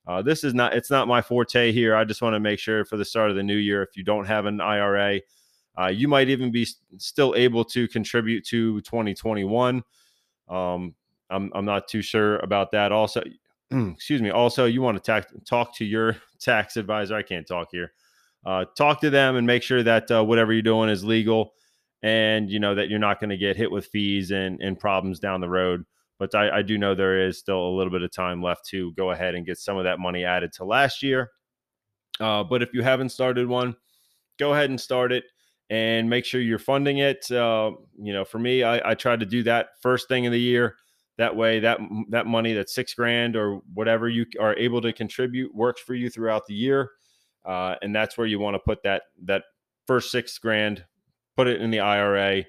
Uh, 0.06 0.22
this 0.22 0.44
is 0.44 0.54
not 0.54 0.74
it's 0.74 0.90
not 0.90 1.08
my 1.08 1.22
forte 1.22 1.72
here. 1.72 1.96
I 1.96 2.04
just 2.04 2.22
want 2.22 2.34
to 2.34 2.40
make 2.40 2.58
sure 2.58 2.84
for 2.84 2.98
the 2.98 3.04
start 3.04 3.30
of 3.30 3.36
the 3.36 3.42
new 3.42 3.56
year, 3.56 3.82
if 3.82 3.96
you 3.96 4.04
don't 4.04 4.26
have 4.26 4.44
an 4.44 4.60
IRA, 4.60 5.20
uh, 5.78 5.86
you 5.88 6.08
might 6.08 6.28
even 6.28 6.50
be 6.50 6.66
still 6.98 7.34
able 7.36 7.64
to 7.64 7.86
contribute 7.88 8.44
to 8.46 8.80
2021. 8.82 9.82
Um, 10.48 10.94
I'm 11.28 11.50
I'm 11.54 11.64
not 11.64 11.88
too 11.88 12.02
sure 12.02 12.38
about 12.38 12.70
that. 12.72 12.92
Also, 12.92 13.22
excuse 13.70 14.22
me. 14.22 14.30
Also, 14.30 14.64
you 14.64 14.80
want 14.80 15.02
to 15.02 15.24
talk 15.44 15.76
to 15.76 15.84
your 15.84 16.16
tax 16.40 16.76
advisor. 16.76 17.16
I 17.16 17.22
can't 17.22 17.46
talk 17.46 17.68
here. 17.72 17.92
Uh, 18.44 18.64
talk 18.76 19.00
to 19.00 19.10
them 19.10 19.36
and 19.36 19.46
make 19.46 19.62
sure 19.62 19.82
that 19.82 20.10
uh, 20.10 20.24
whatever 20.24 20.52
you're 20.52 20.62
doing 20.62 20.88
is 20.88 21.04
legal 21.04 21.54
and 22.02 22.48
you 22.48 22.60
know 22.60 22.76
that 22.76 22.88
you're 22.88 22.98
not 22.98 23.18
going 23.18 23.30
to 23.30 23.36
get 23.36 23.56
hit 23.56 23.70
with 23.70 23.86
fees 23.86 24.30
and, 24.30 24.60
and 24.60 24.78
problems 24.78 25.18
down 25.18 25.40
the 25.40 25.48
road. 25.48 25.84
But 26.18 26.34
I, 26.34 26.58
I 26.58 26.62
do 26.62 26.78
know 26.78 26.94
there 26.94 27.26
is 27.26 27.38
still 27.38 27.60
a 27.60 27.76
little 27.76 27.90
bit 27.90 28.02
of 28.02 28.12
time 28.12 28.40
left 28.40 28.66
to 28.68 28.92
go 28.92 29.10
ahead 29.10 29.34
and 29.34 29.44
get 29.44 29.58
some 29.58 29.76
of 29.76 29.84
that 29.84 29.98
money 29.98 30.24
added 30.24 30.52
to 30.54 30.64
last 30.64 31.02
year. 31.02 31.30
Uh, 32.20 32.42
but 32.44 32.62
if 32.62 32.72
you 32.72 32.82
haven't 32.82 33.10
started 33.10 33.48
one, 33.48 33.76
go 34.38 34.54
ahead 34.54 34.70
and 34.70 34.80
start 34.80 35.12
it 35.12 35.24
and 35.70 36.08
make 36.08 36.24
sure 36.24 36.40
you're 36.40 36.58
funding 36.58 36.98
it. 36.98 37.30
Uh, 37.30 37.72
you 38.00 38.12
know, 38.12 38.24
for 38.24 38.38
me, 38.38 38.62
I, 38.62 38.90
I 38.90 38.94
try 38.94 39.16
to 39.16 39.26
do 39.26 39.42
that 39.44 39.70
first 39.82 40.08
thing 40.08 40.24
in 40.24 40.32
the 40.32 40.40
year. 40.40 40.76
That 41.18 41.34
way, 41.34 41.60
that 41.60 41.78
that 42.10 42.26
money, 42.26 42.52
that 42.52 42.68
six 42.68 42.92
grand 42.92 43.36
or 43.36 43.60
whatever 43.72 44.08
you 44.08 44.26
are 44.38 44.54
able 44.56 44.82
to 44.82 44.92
contribute, 44.92 45.54
works 45.54 45.80
for 45.80 45.94
you 45.94 46.10
throughout 46.10 46.46
the 46.46 46.54
year, 46.54 46.90
uh, 47.46 47.76
and 47.80 47.94
that's 47.96 48.18
where 48.18 48.26
you 48.26 48.38
want 48.38 48.54
to 48.54 48.58
put 48.58 48.82
that 48.82 49.04
that 49.24 49.44
first 49.86 50.10
six 50.10 50.36
grand 50.38 50.84
put 51.36 51.46
it 51.46 51.60
in 51.60 51.70
the 51.70 51.80
IRA. 51.80 52.44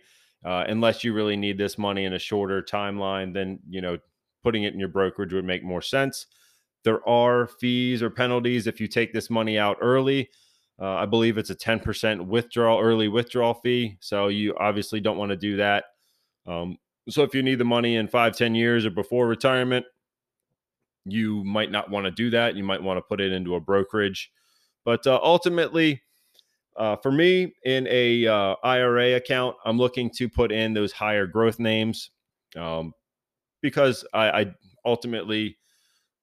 Uh, 0.46 0.64
unless 0.68 1.04
you 1.04 1.14
really 1.14 1.36
need 1.36 1.58
this 1.58 1.78
money 1.78 2.06
in 2.06 2.14
a 2.14 2.20
shorter 2.20 2.62
timeline, 2.62 3.34
then 3.34 3.60
you 3.70 3.82
know 3.82 3.98
putting 4.44 4.64
it 4.64 4.74
in 4.74 4.80
your 4.80 4.90
brokerage 4.90 5.34
would 5.34 5.46
make 5.46 5.64
more 5.64 5.82
sense. 5.82 6.28
There 6.84 7.08
are 7.08 7.48
fees 7.48 8.02
or 8.02 8.10
penalties 8.10 8.68
if 8.68 8.80
you 8.80 8.88
take 8.88 9.12
this 9.12 9.30
money 9.30 9.58
out 9.58 9.78
early. 9.82 10.30
Uh, 10.80 10.94
I 10.94 11.06
believe 11.06 11.38
it's 11.38 11.50
a 11.50 11.56
10% 11.56 12.28
withdrawal, 12.28 12.80
early 12.80 13.08
withdrawal 13.08 13.56
fee. 13.56 13.98
So 14.00 14.28
you 14.28 14.56
obviously 14.60 15.00
don't 15.00 15.18
want 15.18 15.32
to 15.32 15.38
do 15.38 15.58
that. 15.58 15.86
Um, 16.46 16.78
so 17.10 17.24
if 17.24 17.34
you 17.34 17.42
need 17.42 17.56
the 17.58 17.66
money 17.66 17.96
in 17.96 18.08
five, 18.08 18.38
10 18.38 18.54
years 18.54 18.86
or 18.86 18.92
before 18.92 19.28
retirement, 19.28 19.86
you 21.06 21.44
might 21.44 21.72
not 21.72 21.90
want 21.90 22.06
to 22.06 22.12
do 22.12 22.30
that. 22.32 22.56
You 22.56 22.64
might 22.64 22.84
want 22.84 22.98
to 22.98 23.02
put 23.02 23.22
it 23.22 23.32
into 23.32 23.56
a 23.56 23.60
brokerage. 23.60 24.32
But 24.86 25.08
uh, 25.08 25.20
ultimately, 25.24 26.02
uh, 26.78 26.98
for 26.98 27.12
me, 27.12 27.54
in 27.64 27.88
a 27.90 28.28
uh, 28.28 28.56
IRA 28.64 29.16
account, 29.16 29.56
I'm 29.66 29.78
looking 29.78 30.10
to 30.12 30.30
put 30.30 30.52
in 30.52 30.74
those 30.74 30.92
higher 30.92 31.26
growth 31.26 31.60
names 31.60 32.12
um, 32.56 32.94
because 33.62 34.06
I, 34.14 34.30
I, 34.30 34.46
ultimately 34.86 35.57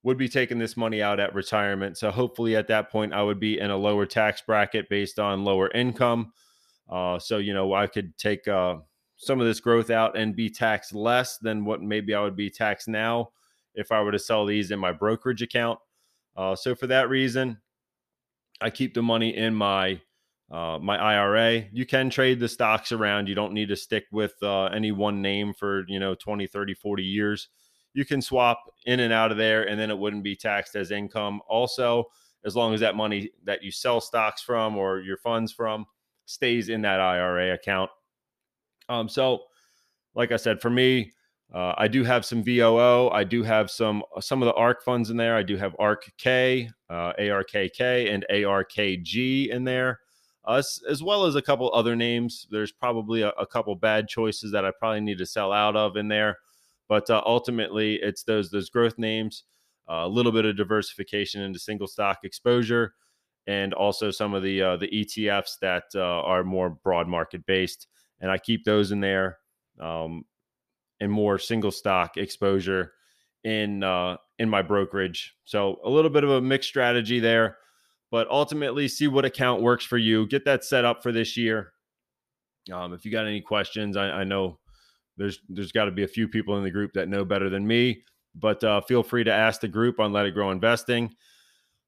would 0.05 0.19
be 0.19 0.29
taking 0.29 0.59
this 0.59 0.77
money 0.77 1.03
out 1.03 1.19
at 1.19 1.35
retirement. 1.35 1.99
So 1.99 2.11
hopefully, 2.11 2.55
at 2.55 2.69
that 2.69 2.91
point, 2.91 3.13
I 3.13 3.23
would 3.23 3.41
be 3.41 3.59
in 3.59 3.71
a 3.71 3.77
lower 3.77 4.07
tax 4.07 4.43
bracket 4.43 4.89
based 4.89 5.19
on 5.19 5.45
lower 5.45 5.71
income. 5.73 6.33
Uh, 6.89 7.19
so 7.19 7.39
you 7.39 7.55
know, 7.55 7.73
I 7.75 7.87
could 7.87 8.17
take 8.19 8.47
uh, 8.47 8.77
some 9.17 9.41
of 9.41 9.47
this 9.47 9.61
growth 9.61 9.91
out 9.91 10.17
and 10.17 10.37
be 10.37 10.51
taxed 10.51 10.95
less 10.95 11.39
than 11.39 11.65
what 11.65 11.83
maybe 11.83 12.15
I 12.15 12.23
would 12.23 12.37
be 12.37 12.51
taxed 12.51 12.87
now 12.87 13.31
if 13.75 13.91
I 13.91 14.03
were 14.03 14.13
to 14.13 14.19
sell 14.19 14.47
these 14.47 14.71
in 14.71 14.79
my 14.79 14.93
brokerage 14.93 15.43
account. 15.43 15.79
Uh, 16.37 16.55
so 16.55 16.75
for 16.75 16.87
that 16.89 17.09
reason, 17.09 17.59
I 18.61 18.71
keep 18.71 18.95
the 18.95 19.03
money 19.03 19.37
in 19.37 19.55
my 19.55 20.01
uh, 20.51 20.79
my 20.81 20.97
IRA. 20.97 21.65
You 21.73 21.87
can 21.87 22.11
trade 22.11 22.39
the 22.39 22.49
stocks 22.49 22.93
around. 22.93 23.29
You 23.29 23.35
don't 23.35 23.55
need 23.55 23.71
to 23.71 23.77
stick 23.77 24.05
with 24.13 24.35
uh, 24.43 24.65
any 24.67 24.93
one 24.93 25.23
name 25.23 25.55
for, 25.55 25.85
you 25.89 25.99
know, 25.99 26.15
20, 26.15 26.47
30, 26.47 26.75
40 26.75 27.03
years. 27.03 27.49
You 27.95 28.05
can 28.05 28.21
swap 28.21 28.63
in 28.87 29.01
and 29.01 29.13
out 29.13 29.31
of 29.31 29.39
there 29.39 29.69
and 29.69 29.79
then 29.79 29.91
it 29.91 29.99
wouldn't 29.99 30.25
be 30.25 30.37
taxed 30.37 30.77
as 30.77 30.91
income. 30.91 31.41
Also, 31.49 32.05
as 32.45 32.55
long 32.55 32.75
as 32.75 32.81
that 32.81 32.95
money 32.97 33.31
that 33.45 33.63
you 33.63 33.71
sell 33.71 34.01
stocks 34.01 34.43
from 34.43 34.77
or 34.77 35.01
your 35.01 35.17
funds 35.17 35.53
from 35.53 35.87
stays 36.27 36.69
in 36.69 36.83
that 36.83 37.01
IRA 37.01 37.55
account. 37.55 37.91
Um, 38.89 39.09
so, 39.09 39.45
like 40.15 40.31
I 40.31 40.37
said, 40.37 40.61
for 40.61 40.71
me, 40.71 41.13
uh, 41.55 41.75
I 41.79 41.89
do 41.89 42.05
have 42.05 42.25
some 42.25 42.43
VOO. 42.43 43.09
I 43.11 43.25
do 43.25 43.43
have 43.43 43.71
some 43.71 44.03
some 44.21 44.43
of 44.43 44.47
the 44.47 44.55
ARK 44.55 44.83
funds 44.83 45.11
in 45.11 45.17
there. 45.17 45.37
I 45.37 45.43
do 45.43 45.57
have 45.57 45.75
ARKK, 45.77 46.69
uh, 46.91 47.13
ARKK, 47.19 48.13
and 48.13 48.27
ARKG 48.31 49.49
in 49.49 49.65
there 49.65 50.01
us 50.47 50.83
as 50.89 51.03
well 51.03 51.25
as 51.25 51.37
a 51.37 51.43
couple 51.43 51.71
other 51.73 51.97
names. 51.97 52.47
There's 52.51 52.73
probably 52.73 53.23
a, 53.23 53.31
a, 53.31 53.47
couple 53.47 53.75
bad 53.75 54.09
choices 54.09 54.53
that 54.53 54.65
I 54.65 54.73
probably 54.79 55.01
need 55.01 55.19
to 55.19 55.27
sell 55.27 55.53
out 55.53 55.77
of 55.77 55.97
in 55.97 56.09
there, 56.09 56.39
but 56.89 57.09
uh, 57.11 57.23
ultimately 57.25 57.97
it's 58.03 58.25
those 58.25 58.51
those 58.51 58.71
growth 58.71 58.99
names, 58.99 59.45
uh, 59.91 60.03
a 60.05 60.09
little 60.09 60.33
bit 60.33 60.45
of 60.45 60.57
diversification 60.57 61.43
into 61.43 61.59
single 61.59 61.87
stock 61.87 62.19
exposure, 62.25 62.95
and 63.47 63.75
also 63.75 64.11
some 64.11 64.35
of 64.35 64.43
the 64.43 64.63
uh, 64.63 64.77
the 64.77 64.89
ETFs 64.89 65.59
that 65.61 65.85
uh, 65.95 66.01
are 66.01 66.45
more 66.45 66.71
broad 66.71 67.09
market 67.09 67.45
based, 67.47 67.87
and 68.21 68.31
I 68.31 68.39
keep 68.39 68.65
those 68.65 68.93
in 68.93 69.01
there, 69.01 69.39
um, 69.81 70.25
and 71.01 71.11
more 71.11 71.39
single 71.39 71.73
stock 71.73 72.17
exposure 72.17 72.93
in 73.43 73.83
in 74.39 74.49
my 74.49 74.63
brokerage. 74.63 75.35
So 75.45 75.79
a 75.85 75.91
little 75.91 76.11
bit 76.11 76.25
of 76.25 76.31
a 76.31 76.41
mixed 76.41 76.69
strategy 76.69 77.21
there 77.21 77.59
but 78.15 78.31
ultimately 78.31 78.87
see 78.87 79.09
what 79.09 79.25
account 79.25 79.61
works 79.61 79.85
for 79.85 79.99
you. 79.99 80.25
Get 80.29 80.45
that 80.45 80.63
set 80.63 80.85
up 80.85 81.03
for 81.03 81.11
this 81.11 81.37
year. 81.37 81.73
Um, 82.73 82.93
if 82.93 83.05
you 83.05 83.11
got 83.11 83.27
any 83.27 83.41
questions, 83.41 83.97
I, 83.97 84.05
I 84.05 84.23
know 84.23 84.61
there's 85.17 85.41
there's 85.49 85.73
got 85.73 85.87
to 85.87 85.91
be 85.91 86.05
a 86.05 86.09
few 86.09 86.29
people 86.29 86.57
in 86.57 86.65
the 86.65 86.71
group 86.71 86.93
that 86.95 87.09
know 87.09 87.25
better 87.25 87.49
than 87.49 87.67
me, 87.67 88.03
but 88.35 88.63
uh, 88.65 88.81
feel 88.83 89.03
free 89.03 89.25
to 89.25 89.33
ask 89.33 89.61
the 89.61 89.69
group 89.69 90.01
on 90.01 90.13
Let 90.13 90.27
It 90.27 90.33
Grow 90.33 90.51
Investing. 90.51 91.15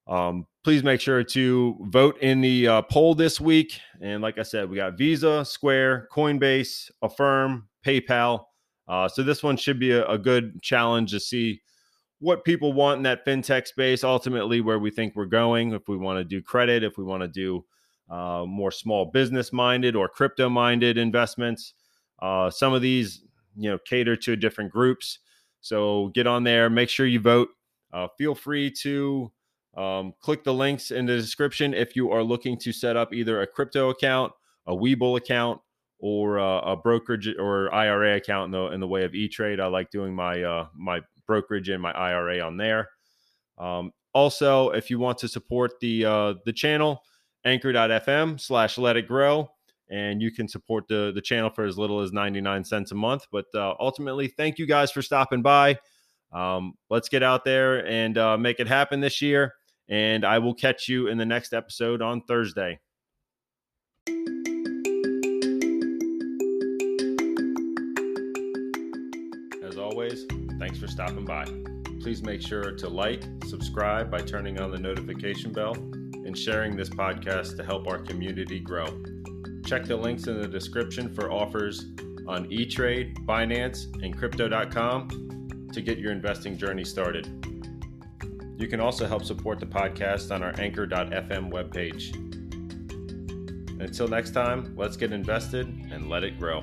Um, 0.09 0.47
please 0.63 0.85
make 0.85 1.01
sure 1.01 1.25
to 1.25 1.77
vote 1.89 2.19
in 2.21 2.41
the 2.41 2.69
uh, 2.69 2.83
poll 2.83 3.15
this 3.15 3.41
week. 3.41 3.81
And 4.01 4.23
like 4.23 4.39
I 4.39 4.43
said, 4.43 4.71
we 4.71 4.77
got 4.77 4.97
Visa, 4.97 5.45
Square, 5.45 6.09
Coinbase, 6.13 6.91
Affirm, 7.03 7.69
PayPal. 7.85 8.45
Uh, 8.87 9.09
so 9.09 9.23
this 9.23 9.43
one 9.43 9.57
should 9.57 9.81
be 9.81 9.91
a, 9.91 10.07
a 10.07 10.17
good 10.17 10.63
challenge 10.63 11.11
to 11.11 11.21
see 11.21 11.61
what 12.21 12.45
people 12.45 12.73
want 12.73 12.99
in 12.99 13.03
that 13.03 13.27
fintech 13.27 13.67
space, 13.67 14.05
ultimately 14.05 14.61
where 14.61 14.79
we 14.79 14.91
think 14.91 15.15
we're 15.17 15.27
going. 15.27 15.73
If 15.73 15.89
we 15.89 15.97
want 15.97 16.19
to 16.19 16.25
do 16.25 16.41
credit, 16.41 16.85
if 16.85 16.97
we 16.97 17.05
want 17.05 17.23
to 17.23 17.29
do 17.29 17.65
uh, 18.09 18.45
more 18.47 18.71
small 18.71 19.07
business 19.07 19.53
minded 19.53 19.97
or 19.97 20.09
crypto 20.09 20.49
minded 20.49 20.99
investments, 20.99 21.75
uh, 22.21 22.51
some 22.51 22.73
of 22.73 22.83
these 22.83 23.23
you 23.57 23.71
know 23.71 23.79
cater 23.79 24.17
to 24.17 24.37
different 24.37 24.71
groups. 24.71 25.19
So 25.61 26.09
get 26.15 26.27
on 26.27 26.45
there, 26.45 26.71
make 26.71 26.89
sure 26.89 27.07
you 27.07 27.21
vote. 27.21 27.49
Uh, 27.93 28.09
feel 28.19 28.35
free 28.35 28.71
to 28.71 29.33
um, 29.77 30.15
click 30.21 30.45
the 30.45 30.55
links 30.55 30.91
in 30.91 31.07
the 31.07 31.17
description 31.17 31.75
if 31.75 31.97
you 31.97 32.11
are 32.11 32.23
looking 32.23 32.59
to 32.59 32.73
set 32.73 32.97
up 32.97 33.13
either 33.13 33.43
a 33.43 33.47
crypto 33.47 33.91
account, 33.91 34.33
a 34.67 34.73
Webull 34.73 35.19
account, 35.19 35.61
or 35.99 36.39
uh, 36.39 36.61
a 36.61 36.77
brokerage 36.77 37.29
or 37.39 37.73
IRA 37.75 38.17
account 38.17 38.47
in 38.47 38.51
the 38.53 38.67
in 38.69 38.81
the 38.81 38.89
way 38.89 39.05
of 39.05 39.15
E 39.15 39.29
Trade. 39.29 39.61
I 39.61 39.67
like 39.67 39.91
doing 39.91 40.15
my 40.15 40.43
uh, 40.43 40.67
my 40.75 41.01
brokerage 41.27 41.69
and 41.69 41.83
my 41.83 41.93
IRA 41.93 42.41
on 42.41 42.57
there. 42.57 42.91
Um, 43.59 43.93
also, 44.13 44.71
if 44.71 44.91
you 44.91 44.99
want 44.99 45.19
to 45.19 45.29
support 45.29 45.81
the 45.81 46.05
uh, 46.05 46.35
the 46.45 46.53
channel, 46.53 47.03
anchor.fm 47.45 48.41
slash 48.41 48.79
let 48.79 48.97
it 48.97 49.07
grow. 49.07 49.51
And 49.91 50.21
you 50.21 50.33
can 50.33 50.49
support 50.49 50.89
the, 50.89 51.13
the 51.15 51.21
channel 51.21 51.51
for 51.51 51.65
as 51.65 51.79
little 51.79 52.01
as 52.01 52.13
99 52.13 52.65
cents 52.65 52.91
a 52.91 52.95
month. 52.97 53.27
But 53.31 53.47
uh, 53.55 53.75
ultimately, 53.79 54.29
thank 54.29 54.59
you 54.59 54.67
guys 54.67 54.91
for 54.91 55.03
stopping 55.03 55.43
by. 55.43 55.79
Um, 56.33 56.75
let's 56.91 57.09
get 57.09 57.23
out 57.23 57.45
there 57.45 57.87
and 57.87 58.19
uh, 58.19 58.37
make 58.37 58.61
it 58.61 58.69
happen 58.69 59.01
this 59.01 59.23
year. 59.23 59.55
And 59.89 60.25
I 60.25 60.39
will 60.39 60.55
catch 60.55 60.89
you 60.89 61.07
in 61.07 61.19
the 61.19 61.27
next 61.27 61.53
episode 61.53 62.03
on 62.03 62.23
Thursday. 62.23 62.81
As 69.63 69.79
always, 69.79 70.27
thanks 70.59 70.79
for 70.79 70.89
stopping 70.89 71.25
by. 71.25 71.45
please 72.01 72.23
make 72.23 72.41
sure 72.41 72.73
to 72.73 72.89
like, 72.89 73.25
subscribe 73.47 74.11
by 74.11 74.21
turning 74.21 74.61
on 74.61 74.71
the 74.71 74.79
notification 74.79 75.53
bell, 75.53 75.75
and 75.75 76.37
sharing 76.37 76.77
this 76.77 76.89
podcast 76.89 77.57
to 77.57 77.65
help 77.65 77.87
our 77.87 77.99
community 77.99 78.59
grow. 78.59 78.87
Check 79.67 79.85
the 79.85 79.97
links 79.97 80.29
in 80.29 80.41
the 80.41 80.47
description 80.47 81.13
for 81.13 81.33
offers 81.33 81.87
on 82.29 82.47
E*TRADE, 82.53 83.27
Binance, 83.27 83.93
and 84.01 84.17
Crypto.com 84.17 85.69
to 85.73 85.81
get 85.81 85.99
your 85.99 86.13
investing 86.13 86.57
journey 86.57 86.85
started. 86.85 87.27
You 88.57 88.69
can 88.69 88.79
also 88.79 89.09
help 89.09 89.25
support 89.25 89.59
the 89.59 89.67
podcast 89.67 90.33
on 90.33 90.45
our 90.45 90.55
Anchor.fm 90.61 91.51
webpage. 91.51 92.15
Until 93.81 94.07
next 94.07 94.31
time, 94.31 94.73
let's 94.77 94.97
get 94.97 95.13
invested 95.13 95.67
and 95.91 96.09
let 96.09 96.23
it 96.23 96.39
grow. 96.39 96.63